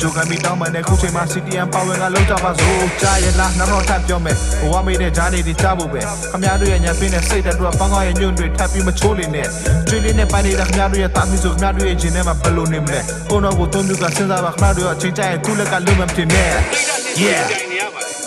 [0.00, 6.00] ဂျိုကမီတောင်းမှတဲ့ခုချိန်မှာ CTM ပါဝင်ကလုံးကြပါစို့ကြားရလားနောက်တော့ထပ်ပြောမယ်ဘဝမေးတဲ့ဂျာနေတွေကြားဖို့ပဲ
[6.30, 9.48] ခင်ဗျားတို့ရဲ့ညာပင်းနဲ့စိတ်ဓာတ်တို့ကပန်းကောင်းရဲ့ညွန့်တွေထပ်ပြီးမချိုးနေနဲ့
[9.88, 13.00] ကျွေးလေးနဲ့ပိုင်းနေတာခင်ဗျားတို့ရဲ့တာမီဆိုခင်ဗျားတို့ရဲ့ဂျင်းထဲမှာဘယ်လိုနေမလဲ
[13.30, 16.50] ကိုတော့ကိုသုံးမျိုးကစဉ်းစားပါခင်ဗျားတို့ရဲ့အချိန်ကြရင်သူ့လက်ကလုံးမဖြစ်နဲ့
[17.22, 18.23] yeah တိုင်နေရပါတယ်ထပ်ပြောပါမယ်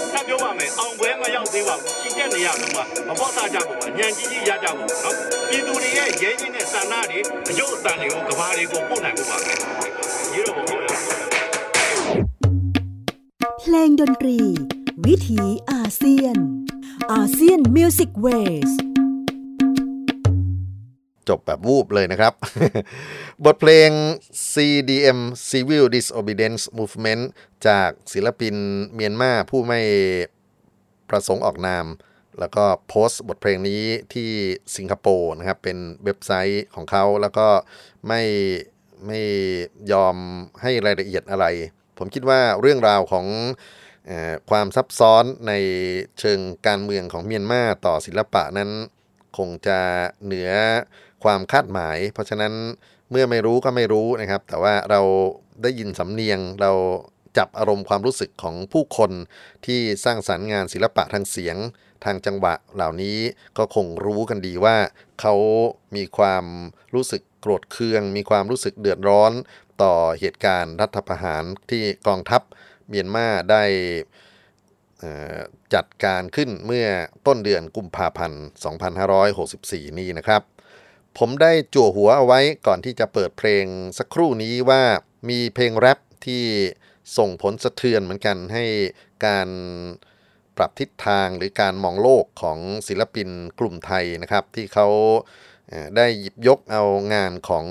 [0.66, 5.16] အောင်ပွဲမရောက်သေးပါဘူးချီတက်နေရမှာပါမပေါ့သားကြဖို့ပါညံကြီးကြီးရကြဖို့နော်
[5.48, 7.18] ပြည်သူတွေရဲ့ရဲကြီးနဲ့စာနာတွေ
[7.50, 9.52] အယုတ်အတန်တွေကိုကဘာတွေကိုပို့နိုင်ဖို့ပါပဲ
[10.34, 10.86] ရေတော့ဘောရ
[13.60, 14.38] เพลงดนตรี
[15.06, 15.40] วิถี
[15.72, 16.36] อาเซียน
[17.12, 18.26] อาเซียนมิวสิกเว
[18.70, 18.72] ส
[21.28, 22.32] จบแบบวูบเลยนะครับ
[23.44, 23.90] บทเพลง
[24.52, 25.18] CDM
[25.50, 27.22] Civil Disobedience Movement
[27.66, 28.54] จากศิลปิน
[28.94, 29.80] เมียนมาผู้ไม่
[31.09, 31.85] ประสงค์ออกนาม
[32.39, 33.83] แล้วก็โพสต์บทเพลงนี้
[34.13, 34.29] ที่
[34.77, 37.47] สิงคโปร์นะครับ เป็นเว็บไซต์ของเขาแล้วก็
[38.07, 38.21] ไม่
[39.07, 39.21] ไม่
[39.91, 40.15] ยอม
[40.61, 41.45] ให้รายละเอียดอะไร
[41.97, 43.25] ผมคิดว่าเรื่องราวของ
[44.09, 44.11] อ
[44.49, 45.53] ความซับซ้อนใน
[46.19, 48.69] เชิงการเมืองของเมียนมาต่อศิลปะนั้น
[49.37, 49.79] คงจะ
[50.23, 50.49] เหนือ
[51.23, 52.53] ความคาดหมาย เพราะฉะนั้น
[53.11, 55.01] เมื่อไม่รู้ก็ไม่รู้นะครับ แต่ว่าเรา
[55.63, 56.71] ได้ยินสำเนียงเรา
[57.37, 59.11] จับอารมณ์ความรู้สึกของผู้คน
[59.65, 61.57] ที่สร้างสรรค์งานศิลปะทางเสียง
[62.05, 63.19] ทางจังหวะเหล่านี้
[63.57, 64.77] ก็คงรู้กันดีว่า
[65.21, 65.35] เขา
[65.95, 66.45] มีความ
[66.93, 69.31] รู้สึกโกรธเคือง มีความรู้สึกเดือดร้อน
[69.81, 72.41] ต่อเหตุการณ์รัฐประหารที่กองทัพ
[72.89, 73.63] เมียนมาได้
[75.73, 76.87] จัดการขึ้นเมื่อ
[77.27, 78.43] ต้นเดือนกุมภาพันธ์
[79.19, 80.41] 2564 นี้นะครับ
[81.17, 83.65] ผมได้จั่วหัวเอาไว้ก่อนที่จะเปิดเพลง
[83.97, 84.83] สักครู่นี้ว่า
[85.29, 86.43] มีเพลงแรปที่
[87.17, 88.65] ส่งผลสะเทือนเหมือนกันให้
[89.25, 89.49] การ
[90.57, 93.29] ปรับทิศทางหรือการมองโลกของศิลปิน
[93.59, 94.87] กลุ่มไทยนะครับ ที่เขา
[95.95, 96.83] ได้หยิบยกเอา
[97.13, 97.65] งานของ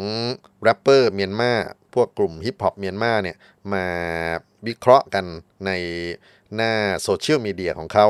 [0.63, 1.53] แรปเปอร์เมียนมา
[1.95, 3.37] พวกกลุ่มฮิปฮอปเมียนมาเนี่ย
[3.73, 3.87] มา
[4.67, 5.25] วิเคราะห์กัน
[5.67, 5.71] ใน
[6.55, 6.73] หน้า
[7.03, 8.07] โซเชียลมีเดียของเขา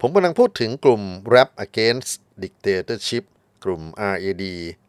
[0.00, 1.02] ผมกำลังพูดถึงกลุ่ม
[1.34, 2.10] Rap Against
[2.42, 3.24] Dictatorship
[3.64, 3.82] กลุ่ม
[4.14, 4.44] RAD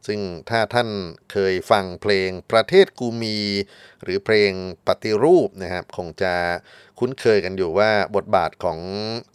[0.08, 0.90] ซึ่งถ้าท่าน
[1.32, 3.38] เคยฟังเพลงประเทศกูมี
[4.04, 4.52] หรือเพลง
[4.88, 6.34] ปฏิรูปนะครับคงจะ
[7.00, 8.80] คุ้นเคยกันอยู่ว่าบทบาทของ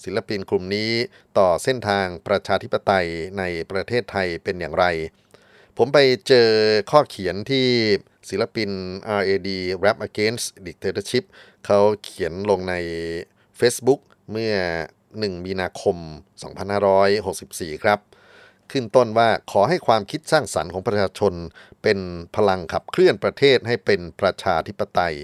[0.04, 0.90] ศิลปินกลุ่มนี้
[1.38, 3.08] ต่อเส้นทางประชาธิปไตย
[3.38, 4.86] ในประเทศไทยเป็นอย่างไร
[5.78, 6.48] ผมไปเจอ
[6.90, 7.66] ข้อเขียนที่
[8.30, 8.70] ศิลปิน
[9.20, 9.48] RAD
[9.84, 11.24] Rap Against Dictatorship
[11.66, 12.74] เขาเขียนลงใน
[13.60, 14.54] Facebook เมื่อ
[15.02, 15.96] 1 มีนาคม
[17.10, 17.98] 2564 ครับ
[18.72, 21.34] ขึ้นต้นว่าขอให้ความคิดสร้างสรรค์ของประชาชน
[21.82, 21.98] เป็น
[22.36, 25.16] พลังขับเคลื่อนประเทศให้เป็นประชาธิปไตย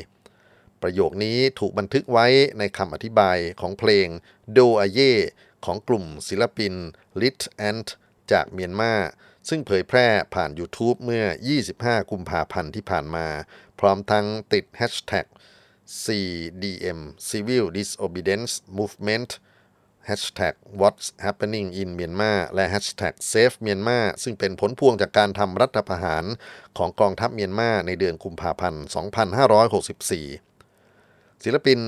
[0.82, 2.26] ประโยคนี้ถูกบันทึกไว้
[2.58, 4.08] ในคำอธิบายของเพลง
[4.52, 5.14] โดอาเย่
[5.64, 6.74] ของกลุ่มศิลปิน
[7.20, 7.88] Lit Ant
[8.32, 8.94] จากเมียนมา
[9.48, 11.24] ซึ่งเผยแพร่ผ่าน YouTube เมื่อ
[11.66, 13.26] 25 กุมภาพันธ์ที่ผ่านมา
[13.78, 15.26] พร้อมทั้งติด Hashtag
[16.02, 19.30] CDM Civil Disobedience Movement
[20.08, 26.24] Hashtag What's Happening in Myanmar และ Hashtag Save Myanmar ซึ่งเป็นผลพวงจากการทำรัฐประหาร
[26.78, 28.82] ของกองทัพเมียนมาในเดือนกุมภาพันธ์
[30.54, 31.80] 2564 ศิลปิน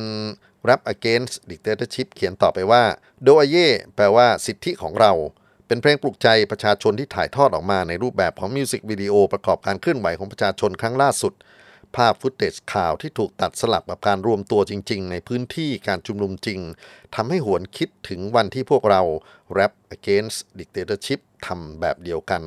[0.69, 2.85] Rap Against Dictatorship เขียนต่อไปว่า
[3.23, 5.13] โดอาเย่แปลว่าสิทธิของเรา
[5.67, 11.33] เป็นเพลงปลุกใจประชาชนที่ถ่ายทอดออกมาในรูปแบบของมิวสิกวิดีโอประกอบการเคลื่อนไหวของประชาชนครั้งล่าสุด
[11.97, 16.61] ภาพฟุตเทจข่าวที่ถูกตัดสลับกับการรวมตัวจริง ๆ ในพื้นที่การชุมนุมจริง
[17.15, 19.03] ทำให้หวนคิดถึงวันที่พวกเรา
[19.57, 22.43] Rap Against Dictatorship ทำแบบเดียวกัน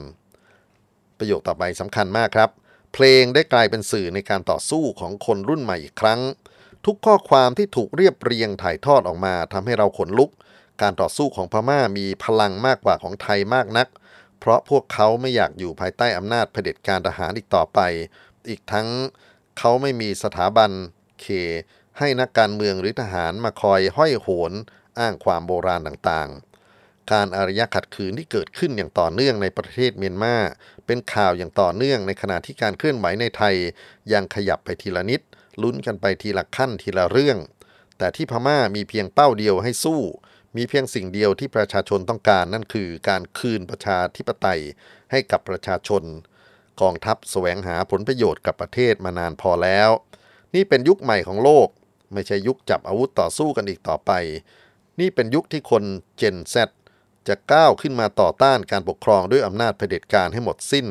[1.17, 2.49] ประโยคต่อไปสำคัญมากครับ
[2.93, 6.21] เพลงได้กลายเป็นสื่อในการต่อสู้ของคนรุ่นใหม่อีกครั้ง
[6.85, 10.31] ทุกข้อความที่ถูกเรียบเรียงถ่ายทอดออกมาทำให้เราขนลุก
[10.81, 13.87] การต่อสู้ของพม่ามีพลังมากกว่าของไทยมากนัก
[14.39, 17.79] เพราะพวกเขาไม่อยากอยู่ภายใต้อำนาจเผด็จการทหารอีกต่อไป
[18.49, 18.87] อีกทั้ง
[19.59, 20.71] เขาไม่มีสถาบัน
[21.21, 21.25] เค
[21.99, 24.51] ให้นักการเมืองหรือทหารมาคอยห้อยโหน
[24.99, 30.35] อ้างความโบราณต่างๆ การอารยะขัดขืนที่เกิดขึ้นอย่างต่อเนื่องในประเทศเมียนมา
[30.85, 33.55] เป็นข่าวอย่างต่อเนื่องในขณะที่การเคลื่อนไหวในไทย
[34.13, 35.21] ยังขยับไปทีละนิด
[35.61, 37.37] ลุ้นกันไปทีละขั้นทีละเรื่อง
[37.97, 40.01] แต่ที่พม่ามีเพียงเป้าเดียวให้สู้
[40.55, 44.61] มีเพียงสิ่งเดียวที่ประชาชนต้องการนั่นคือการคืนประชาธิปไตย
[45.11, 46.03] ให้กับประชาชน
[46.81, 49.89] กองทัพแสวงหาผลประโยชน์กับประเทศมานานพอแล้ว
[50.55, 51.67] นี่เป็นยุคใหม่ของโลก
[52.13, 54.11] ไม่ใช่ยุคจับอาวุธต่อสู้กันอีกต่อไป
[54.99, 55.83] นี่เป็นยุคที่คน
[56.17, 56.55] เจน Z
[57.27, 60.87] จะก้าวขึ้นมาต่อต้านการปกครองด้วยอำนาจเผด็จการให้หมดสิ้น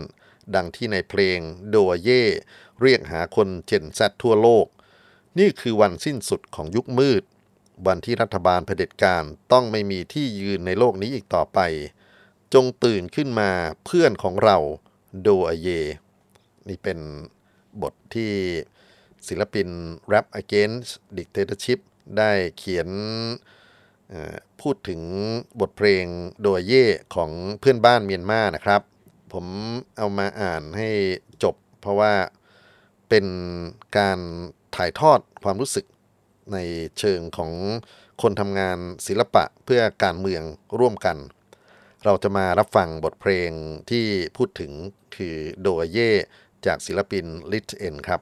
[0.55, 2.25] ดังที่ในเพลงโดเย่
[2.81, 4.67] เรียกหาคนเจน Z ทั่วโลก
[5.39, 7.23] นี่คือวันสิ้นสุดของยุคมืด
[7.87, 9.23] วันที่รัฐบาลเผด็จการ
[9.53, 11.59] ต้องไม่มีที่ยืนในโลกนี้อีกต่อไป
[12.55, 13.51] จงตื่นขึ้นมา
[13.85, 14.59] เพื่อนของเรา
[15.23, 15.69] โดอเย
[16.69, 16.99] นี่เป็น
[17.83, 18.33] บทที่
[19.29, 19.69] ศิลปิน
[20.13, 21.81] Rap Against Dictatorship
[22.19, 22.89] ได้เขียน
[24.61, 25.01] พูดถึง
[25.61, 26.05] บทเพลง
[26.43, 28.83] โดยเย่ของเพื่อนบ้านเมียนมานะครับ
[29.33, 29.47] ผม
[29.97, 30.91] เอามาอ่านให้
[31.43, 32.13] จบ เพราะว่า
[33.09, 33.27] เป็น
[33.99, 34.19] การ
[34.77, 35.87] ถ่ายทอดความรู้สึก
[36.53, 36.59] ใน
[36.99, 37.53] เชิงของ
[38.23, 40.43] คนทำงานศิลปะเพื่อการเมือง
[40.79, 41.17] ร่วมกัน
[42.05, 43.51] เราจะมารับฟังบทเพลง
[43.91, 44.73] ที่พูดถึง
[45.17, 46.11] คือโดเย่
[46.67, 48.21] จากศิลปินลิทเอ็นครับ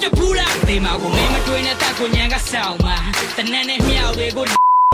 [0.00, 2.96] လို့ကောင်း fuck you ဘူးလားတေးမှာကိုမင်းမတွေးနဲ့တက်ကိုညံကဆောင်မှာ
[3.36, 4.44] တနက်နဲ့မြောက်တွေကို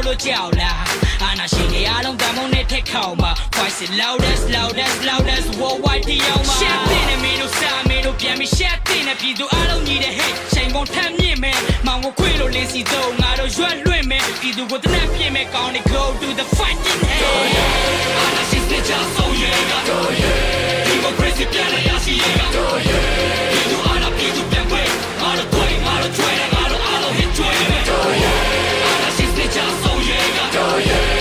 [0.06, 0.80] လို့ကြောက်လား
[1.22, 16.28] အာနာရှင်တွေအားလုံးတမုံနဲ့ထက်ခေါမှာ voice it loudest loudest loudest worldwide တီအောင်မှာ shit တဲ့မင်းတို့စာမင်းတို့ပြန်ပြီး shit တဲ့နဲ့ပြည်သူအားလုံးညီတဲ့ hit ချိန်ကုန်ထမ်းမြင့်မယ်မောင်ကိုခွေလို့လင်းစီတော့ငါတို့ရွက်လွင့်မယ်ပြည်သူကိုတနက်ပြည့်မယ်ကောင်းနေ go to
[16.38, 17.44] the fighting hell
[18.18, 19.72] အာနာရှင်တွေကြောက်ဆုံးရဲ့က
[20.88, 24.57] democracy ပြန်လာရရှိရဲ့ကပြည်သူအားလုံးပြည်သူ
[27.38, 28.32] To je, to je,
[28.82, 31.17] anarchizmy ciasto uziega To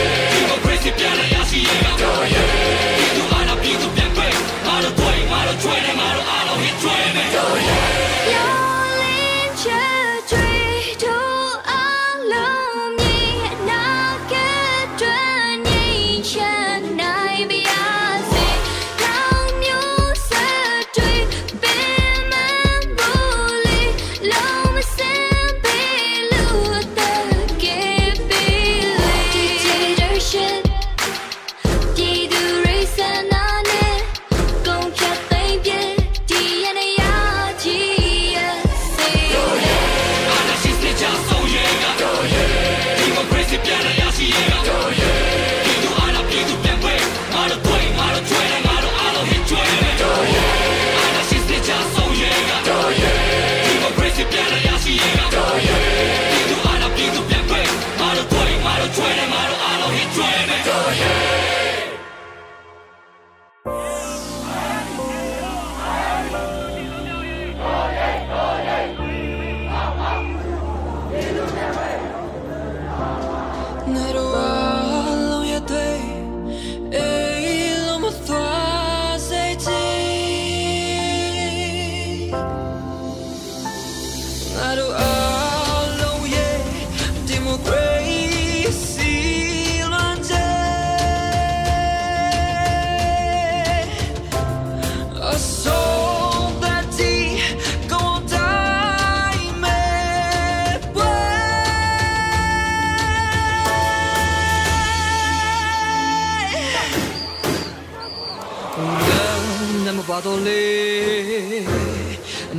[109.86, 110.67] နမပါတော့လေ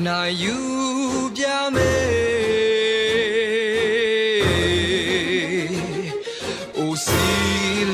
[0.06, 0.56] နိုင်ယူ
[1.36, 1.44] ပြ
[1.74, 2.08] မယ်
[6.78, 7.24] အိုစီ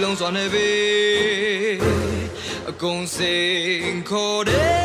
[0.03, 0.71] လုံးစွာနေပဲ
[2.71, 4.84] အကုန်စိန်ခေါ်တယ်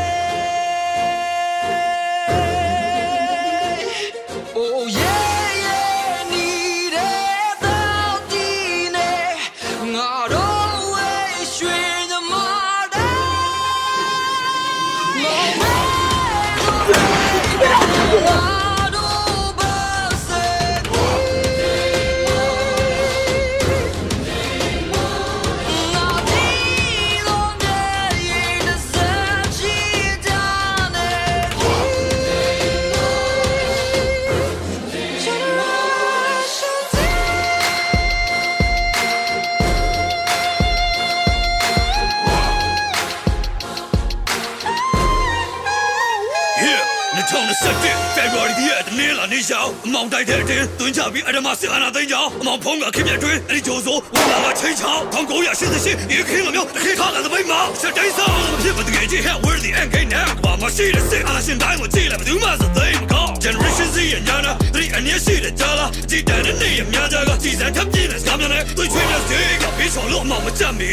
[49.92, 70.90] မောင်တိုက်တဲ့အတင်းတွင်းချပြီးအဓမ္မစစ်အာဏာသိမ်းကြောင်းအမောင်ဖုံးကခင်မြတ်တွင်းအဲ့ဒီဂျိုးစိုးဝလာကချင်းချောင်း1988ရေခင်းလိုမျိုးတစ်ခေတ်ထားတဲ့သပိတ်မှာစတိုင်းဆောင်မဖြစ်မတကယ်ကြီး hell where the end game now ဘာမှရှိတဲ့စစ်အာဏာရှင်တိုင်းကိုကြည့်လိုက်ဘယ်သူမှစသိမ်းမကော generation Z ရဲ့ညာနာဒီအနည်းရှိတဲ့ကြားလားကြည်တန်တဲ့နေရများကြကကြည်စံထပ်ပြင်းတဲ့စကားများနဲ့သူချွေးတဲ့စေကပြီးဆောင်လို့အမောင်မကြက်မီ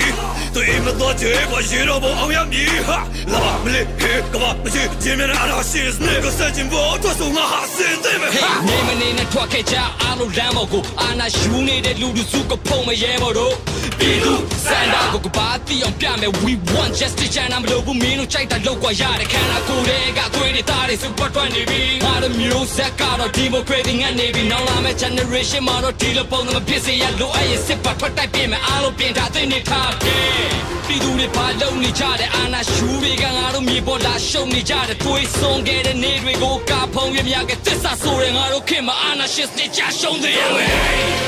[0.53, 2.97] သူအိမ်မတော်ချေဘာရေတော့ဘောအောင်ရမည်ဟာ
[3.31, 13.54] လာမလေးဟေကဘာမရှိချင်းများအားရှိစနေကစချင်ဘောတော့ဆုံးငါဟာစင်တယ်မယ် Hey နေ မနေနဲ့ထွက်ခဲ့ကြအားလုံးလမ်းပေါ်ကိုအာနာရှူနေတဲ့လူလူစုကဖုံမရဲဘော်တို့
[13.98, 14.34] ပြည်သူ
[14.66, 40.70] စန္ဒာကိုကပါတီအောင်ပြမယ် we want justice ချမ်းနာမလို့ဘူးမင်းတို့ကြိုက်တာလောက်ကွာရတဲ့ခန္ဓာကိုယ်တွေကသွေးတွေသားတွေ super ထွက်နေပြီငါတို့မျိုးဆက်ကတော့ democracy ငတ်နေပြီနောက်လာမယ့် generation မှာတော့ဒီလိုပုံစံမဖြစ်စေရလို့အဲ့ရစစ်ပတ်ထွက်တိုက်ပြင်မယ်အားလုံးပြင်ထားသိနေထားတယ်ပြည်သူတွေဘာလုပ်နေကြတဲ့အာနာရှူတွေကငါတို့မြေပေါ်လာရှုံနေကြတဲ့တွေးဆုံးခဲ့တဲ့နေတွေကိုကာဖုံရမြကသစ္စာဆိုတဲ့ငါတို့ခင်မှာအာနာရှစ်တွေကြရှုံးသေးရမယ်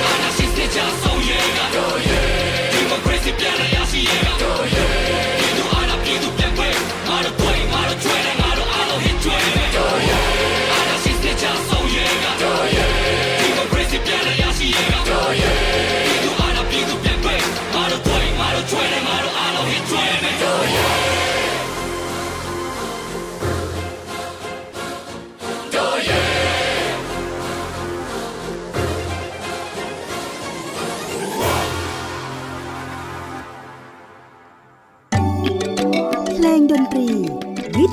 [0.06, 1.96] အာနာရှစ်တွေကြဆုံးရကတော့
[2.72, 5.07] democracy ပြန်လာရစီရကတော့ပြ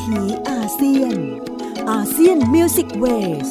[0.05, 1.17] ถีอาเซียน
[1.91, 3.49] อาเซียน Music Ways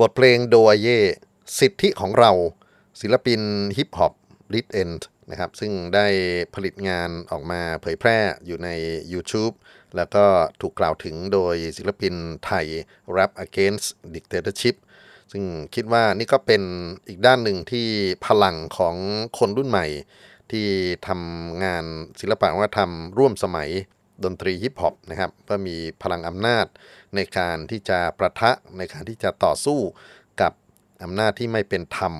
[0.00, 0.88] บทเพลงโดอเย
[1.58, 2.32] สิทธิของเรา
[3.00, 3.40] ศิลปิน
[3.76, 4.12] ฮิปฮอป
[4.54, 4.90] ลิทเอน
[5.30, 6.06] นะครับซึ่งได้
[6.54, 8.68] ผลิตงานออกมาเผยแพร่อยู่ใน
[9.12, 9.54] YouTube
[9.96, 10.24] แล้วก็
[10.60, 12.66] ถูกกล่าวถึงโดยศิลปินไทย
[13.16, 14.76] Rap Against Dictatorship
[15.32, 15.44] ซึ่ง
[15.74, 16.62] คิดว่านี่ก็เป็น
[17.08, 17.86] อีกด้านหนึ่งที่
[18.26, 18.96] พลังของ
[19.38, 19.86] คนรุ่นใหม่
[20.52, 20.68] ที่
[21.08, 21.84] ทำงาน
[22.20, 23.70] ศิลปะวัฒนธรรมร่วมสมัย
[24.24, 26.66] ดนตรีฮิปฮอปนะครับก็มีพลังอำนาจ
[27.14, 29.80] ในการที่จะประทะในการที่จะต่อสู้
[30.40, 30.52] กับ
[31.02, 32.14] อำนาจที่ไม่เป็นธรรม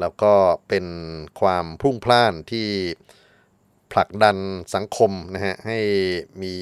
[0.00, 0.32] แล้วก็
[0.68, 0.86] เป็น
[1.40, 2.68] ความพุ่งพล่านที่
[3.92, 4.36] ผลักดัน
[4.74, 5.78] สังคมนะฮะให้
[6.42, 6.54] มี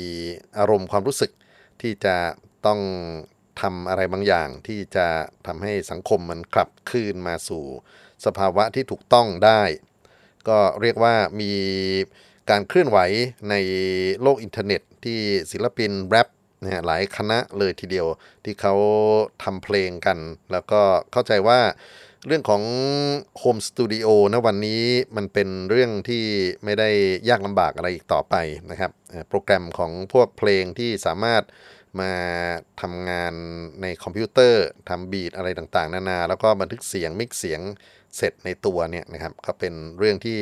[0.58, 1.30] อารมณ์ความรู้สึก
[1.82, 2.16] ที่จะ
[2.66, 2.80] ต้อง
[3.60, 5.06] ทำอะไรบางอย่างที่จะ
[5.46, 7.64] ทำให้สังคมมันกลับคืนมาสู่
[8.26, 9.62] สภาวะที่ถูกต้องได้
[10.48, 11.52] ก็เรียกว่ามี
[12.50, 12.98] การเคลื่อนไหว
[13.50, 13.54] ใน
[14.22, 15.18] โลกอินเทอร์เน็ต ที่
[15.50, 16.28] ศิลปินแรป
[16.62, 18.06] นะฮะหลายคณะเลยทีเดียว
[18.44, 18.74] ที่เขา
[19.42, 20.18] ทำเพลงกัน
[20.52, 20.80] แล้วก็
[21.12, 21.60] เข้าใจว่า
[22.26, 22.62] เรื่องของ
[23.38, 24.82] โฮมสตูดิโอนะวันนี้
[25.16, 26.24] มันเป็นเรื่องที่
[26.64, 26.90] ไม่ได้
[27.28, 28.34] ยากลำบากอะไรอีกต่อไป
[28.70, 28.90] นะครับ
[29.28, 31.42] โปรแกรมของพวกเพลงที่สามารถ
[32.00, 32.12] มา
[32.80, 33.34] ทำงาน
[33.82, 37.60] ในคอมพิวเตอร์ทำ beat อะไรต่างๆ นานา แล้วก็บันทึกเสียง mix เสียง
[38.16, 40.38] เสร็จในตัวเนี่ยนะครับก็เป็นเรื่องที่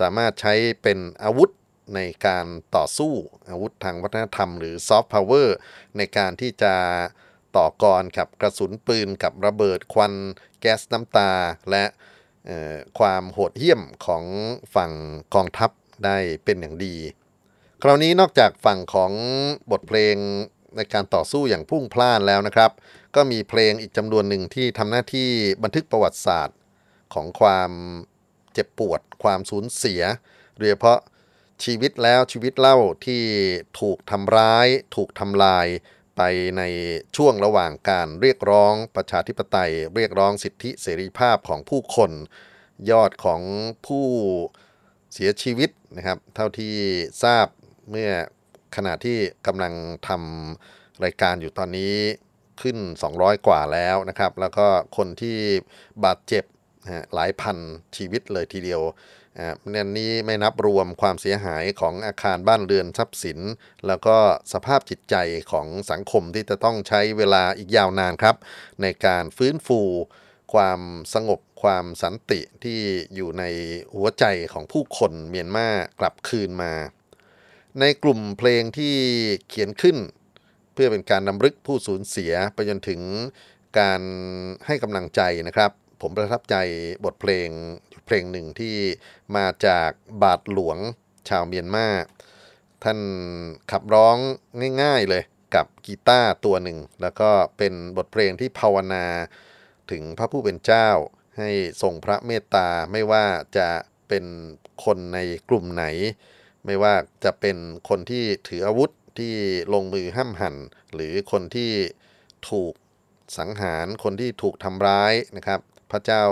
[0.00, 1.50] สามารถใช้เป็นอาวุธ
[1.94, 2.46] ในการ
[2.76, 3.12] ต่อสู้
[3.50, 5.56] อาวุธทางวัฒนธรรมหรือซอฟต์พาวเวอร์
[5.96, 6.74] ในการที่จะ
[7.56, 10.12] ต่อกรกับกระสุนปืนกับระเบิดควัน
[10.60, 11.30] แก๊สน้ำตา
[11.70, 11.84] และ
[12.98, 14.24] ความโหดเหี้ยมของ
[14.74, 14.92] ฝั่ง
[15.34, 15.70] กองทัพ
[16.04, 16.94] ได้เป็นอย่างดี
[17.82, 19.12] คราวนี้นอกจากฝั่งของ
[19.70, 20.16] บทเพลง
[20.76, 22.70] ในการต่อสู้อย่างพุ่งพล่านแล้วนะครับ
[23.14, 25.28] ก็มีเพลงอีกจำนวนหนึ่งที่ทำหน้าที่
[25.62, 26.56] บันทึกประวัติศาสตร์
[27.14, 27.70] ของความ
[28.52, 30.02] เจ็บปวด ความสูญเสีย
[30.56, 31.00] โดยเฉพาะ
[31.64, 33.22] ชีวิตแล้วชีวิตเล่าที่
[33.80, 35.66] ถูกทำร้าย ถูกทำลาย
[36.16, 36.22] ไป
[36.58, 36.62] ใน
[37.16, 42.10] ช่วงระหว่างการเรียกร้องประชาธิปไตย เรียกร้องสิทธิเสรีภาพของผู้คน
[42.90, 43.40] ยอดของ
[43.86, 44.06] ผู้
[45.12, 46.74] เสียชีวิตนะครับ เท่าที่
[47.24, 47.46] ทราบ
[47.90, 48.10] เมื่อ
[48.76, 49.74] ขณะที่กำลัง
[50.08, 51.96] ทำรายการอยู่ตอนนี้
[52.62, 52.76] ขึ้น
[53.12, 55.38] 200 กว่าแล้วนะครับ แล้วก็คนที่
[56.04, 56.44] บาดเจ็บ
[57.14, 57.58] หลายพัน
[57.96, 58.82] ชีวิตเลยทีเดียว
[59.38, 63.38] อ่าเนี่นี้ไม่นับรวมความเสียหายของอาคารบ้านเรือนทรัพย์สิน
[63.86, 64.16] แล้วก็
[64.52, 65.16] สภาพจิตใจ
[65.52, 68.36] ของสังคมที่จะต้องใช้เวลาอีกยาวนานครับ
[68.82, 69.80] ในการฟื้นฟู
[70.54, 70.80] ความ
[71.14, 72.78] สงบความสันติที่
[73.14, 73.44] อยู่ใน
[73.94, 75.68] หัวใจของผู้คนเมียนมา
[76.00, 76.72] กลับคืนมา
[77.80, 78.94] ในกลุ่มเพลงที่
[79.48, 79.96] เขียนขึ้น
[80.74, 83.00] เพื่อเป็นการนำลึกผู้สูญเสียไปจนถึง
[83.78, 84.02] การ
[84.66, 85.70] ให้กำลังใจนะครับ
[86.02, 86.56] ผมประทับใจ
[87.04, 87.48] บทเพลง
[88.06, 88.76] เพลงหนึ่งที่
[89.36, 89.90] มาจาก
[90.22, 90.78] บาทหลวง
[91.28, 91.88] ชาวเมียนมา
[92.84, 93.00] ท่าน
[93.70, 94.16] ขับร้อง
[94.82, 95.24] ง่าย ๆเลย
[95.54, 99.06] กับกีตาร์ตัวหนึ่ง แล้วก็เป็นบทเพลงที่ภาวนา
[99.90, 100.88] ถึงพระผู้เป็นเจ้า
[101.38, 101.50] ให้
[101.82, 103.24] ทรงพระเมตตาไม่ว่า
[103.56, 103.68] จะ
[104.08, 104.24] เป็น
[104.84, 105.84] คนในกลุ่มไหน
[106.66, 106.94] ไม่ว่า
[107.24, 107.56] จะเป็น
[107.88, 109.34] คนที่ถืออาวุธที่
[109.74, 110.56] ลงมือห้ามหัน
[110.94, 111.72] หรือคนที่
[112.50, 112.74] ถูก
[113.38, 115.60] สังหารคนที่ถูกทำร้ายนะครับ
[115.92, 116.24] พระเจ้า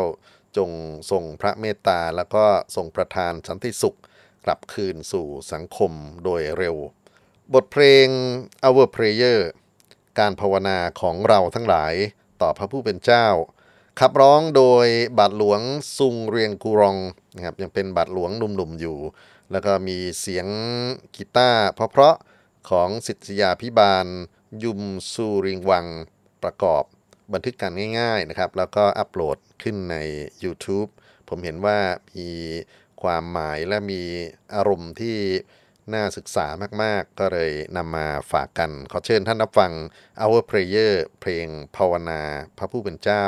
[0.57, 0.71] จง
[1.11, 2.45] ทรงพระเมตตา แล้วก็
[2.77, 3.99] ทรงประทานสันติสุข
[4.45, 5.93] กลับคืนสู่สังคม
[6.25, 6.77] โดยเร็ว
[7.55, 8.07] บทเพลง
[8.67, 9.41] Our Prayer
[10.19, 11.95] การภาวนาของเราทั้งหลาย
[12.41, 13.27] ต่อพระผู้เป็นเจ้า
[14.01, 14.87] ขับร้องโดย
[15.19, 15.61] บาทหลวง
[15.99, 16.97] ซุงเรียงกูรอง
[17.35, 18.99] นะครับยังเป็นบาทหลวงหนุ่มๆอยู่
[19.53, 20.47] แล้วก็มีเสียง
[21.17, 24.07] กีตาร์เพราะๆของสิทธิยาพิบาล
[24.63, 24.81] ยุม
[25.13, 25.87] ซูริงวัง
[26.43, 26.85] ประกอบ
[27.33, 29.97] บันทึกกันง่ายๆนะครับ แล้วก็อัปโหลดขึ้นใน
[30.45, 30.91] YouTube
[31.29, 31.79] ผมเห็นว่า
[32.19, 32.31] มี
[33.03, 34.03] ความหมายและมี
[34.55, 35.19] อารมณ์ที่
[35.95, 36.47] น่าศึกษา
[36.83, 39.73] มากๆ ก็เลยนำมาฝากกัน ขอเชิญท่านรับฟัง
[40.23, 42.23] Our Prayer เพลงภาวนา
[42.59, 43.25] พระผู้เป็นเจ้า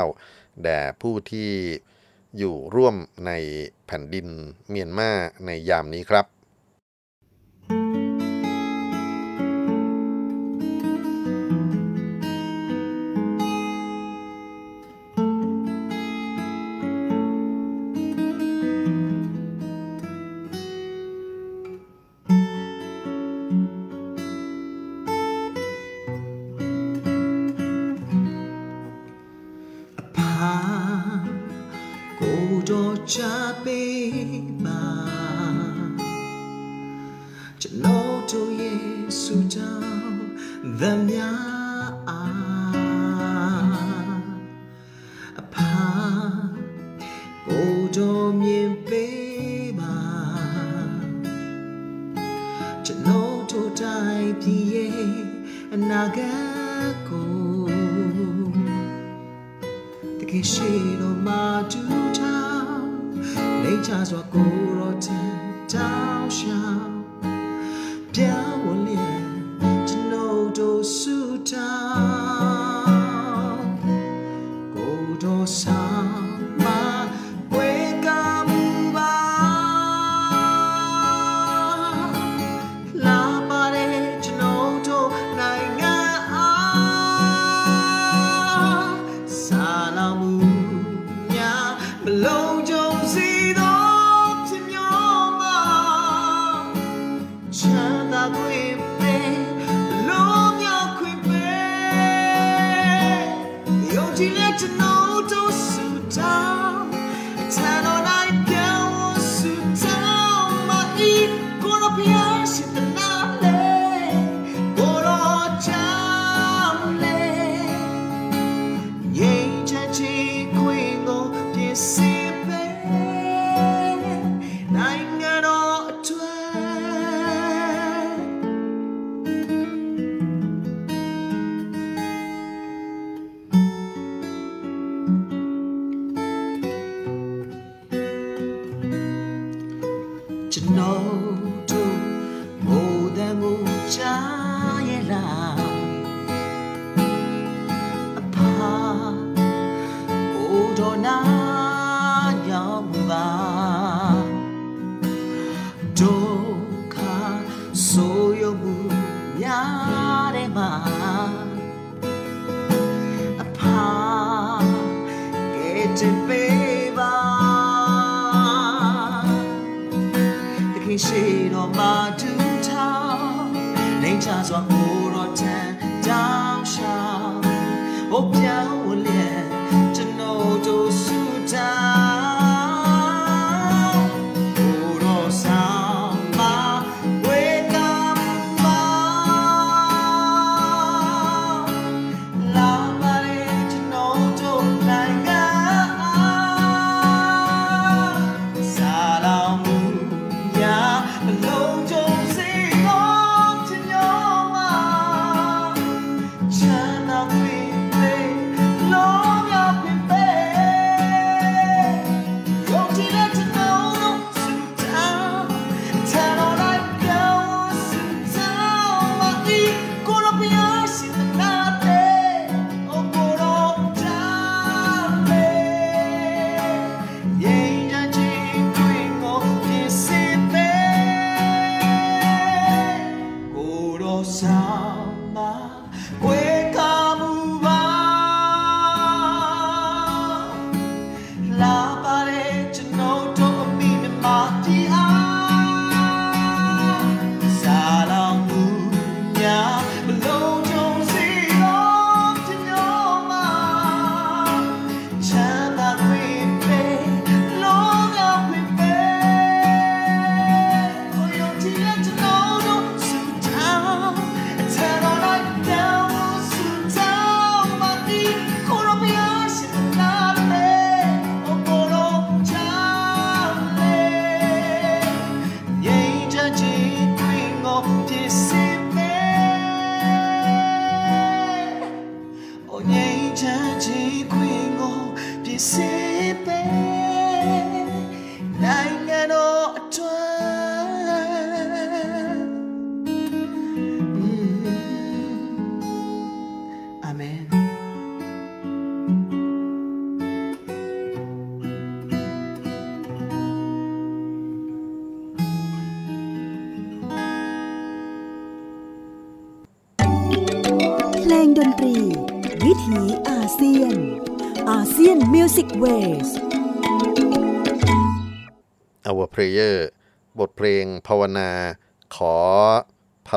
[0.63, 1.53] แด่ผู้ที่
[2.39, 2.97] อยู่ร่วม
[3.27, 3.33] ใน
[3.87, 4.29] แผ่นดิน
[4.71, 5.11] เมียนมา
[5.47, 6.27] ในยามนี้ครับ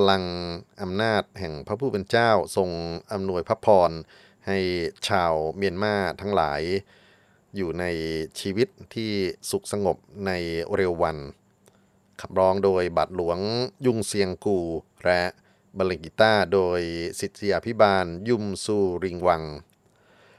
[0.10, 0.24] ลัง
[0.82, 2.70] อำนาจแห่งพระผู้เป็นเจ้าทรง
[3.14, 3.92] อำนวยพระพร
[4.48, 4.58] ให้
[5.08, 6.62] ชาวเมียนมาทั้งหลาย
[7.56, 7.86] อยู่ใน
[8.40, 9.12] ชีวิตที่
[9.50, 10.32] สุขสงบใน
[10.76, 11.18] เร็ววัน
[12.22, 13.40] ขับร้องโดยบัตรหลวง
[13.86, 14.60] ยุ่งเซียงกู
[15.06, 15.22] และ
[15.78, 16.80] บลงกีตาโดย
[17.20, 19.44] สิทธิยาพิบาลยุ่มซูริงวัง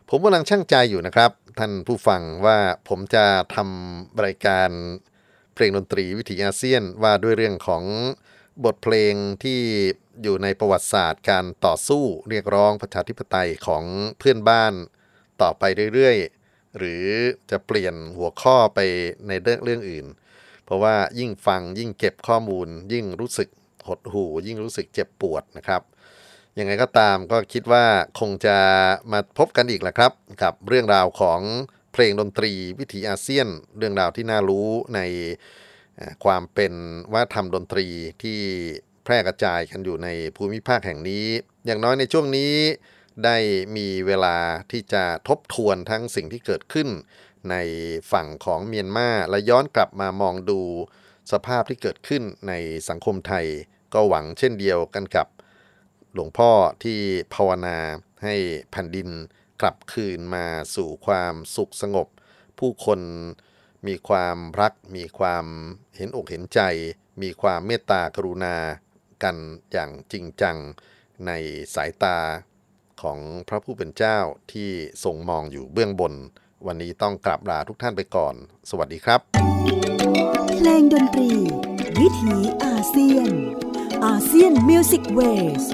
[0.08, 2.58] ผมกำลังช่างใจอยู่นะครับ ท่านผู้ฟังว่า
[2.88, 4.70] ผมจะทำรายการ
[5.54, 7.84] เพลงดนตรีวิถีอาเซียนว่าด้วยเรื่องของ
[8.64, 9.60] บทเพลงที่
[10.22, 13.84] อยู่ในประวัติศาสตร์การต่อสู้เรียกร้องประชาธิปไตยของ
[14.18, 14.72] เพื่อนบ้าน
[15.42, 15.62] ต่อไป
[15.94, 17.04] เรื่อยๆ หรือ
[17.50, 18.78] จะเปลี่ยนหัวข้อไป
[19.28, 20.06] ในเรื่องเรื่องอื่น
[20.64, 23.48] เพราะว่ายิ่งฟังยิ่งเก็บข้อมูล ยิ่งรู้สึก
[23.86, 25.82] หดหู่ ยิ่งรู้สึกเจ็บปวดนะครับ
[26.58, 27.84] ยังไงก็ตามก็คิดว่า
[28.20, 28.56] คงจะ
[29.12, 31.40] มาพบกันอีกแหละครับ กับเรื่องราวของ
[31.92, 33.48] เพลงดนตรีวิถีอาเซียน
[33.78, 35.00] เรื่องราวที่น่ารู้ใน
[36.24, 36.72] ความเป็น
[37.12, 37.86] วัฒนธรรมดนตรี
[38.22, 38.38] ที่
[39.04, 41.26] แพร่กระจายกันอยู่ในภูมิภาคแห่งนี้
[41.66, 42.54] อย่างน้อยในช่วงนี้
[43.24, 43.36] ได้
[43.76, 44.36] มีเวลา
[44.70, 46.88] ที่จะทบทวนทั้งสิ่งที่เกิดขึ้น
[47.50, 47.56] ใน
[48.12, 50.60] ฝั่งของเมียนมาและย้อนกลับมามองดู
[51.32, 52.52] สภาพที่เกิดขึ้นใน
[52.88, 53.46] สังคมไทย
[53.94, 55.26] ก็หวังเช่นเดียวกันกับ
[56.14, 56.50] หลวงพ่อ
[56.84, 56.98] ที่
[57.34, 57.78] ภาวนา
[58.24, 58.34] ให้
[58.70, 59.08] แผ่นดิน
[59.60, 62.08] กลับคืนมาสู่ความสุขสงบ
[62.58, 63.00] ผู้คน
[63.86, 65.44] มีความรัก มีความ
[65.96, 66.60] เห็นอกเห็นใจ
[67.22, 68.56] มีความเมตตากรุณา
[69.22, 69.36] กัน
[69.72, 70.56] อย่างจริงจัง
[71.26, 71.30] ใน
[71.74, 72.18] สายตา
[73.02, 73.18] ของ
[73.48, 74.18] พระผู้เป็นเจ้า
[74.52, 74.70] ที่
[75.04, 76.14] ทรงมองอยู่เบื้องบน
[76.66, 78.34] วันนี้ต้องกลับลาทุกท่านไปก่อน
[78.70, 79.20] สวัสดีครับ
[80.56, 81.32] เพลงดนตรี
[82.00, 83.30] วิถีอาเซียน
[84.06, 85.20] อาเซียนมิวสิกเว
[85.62, 85.64] ส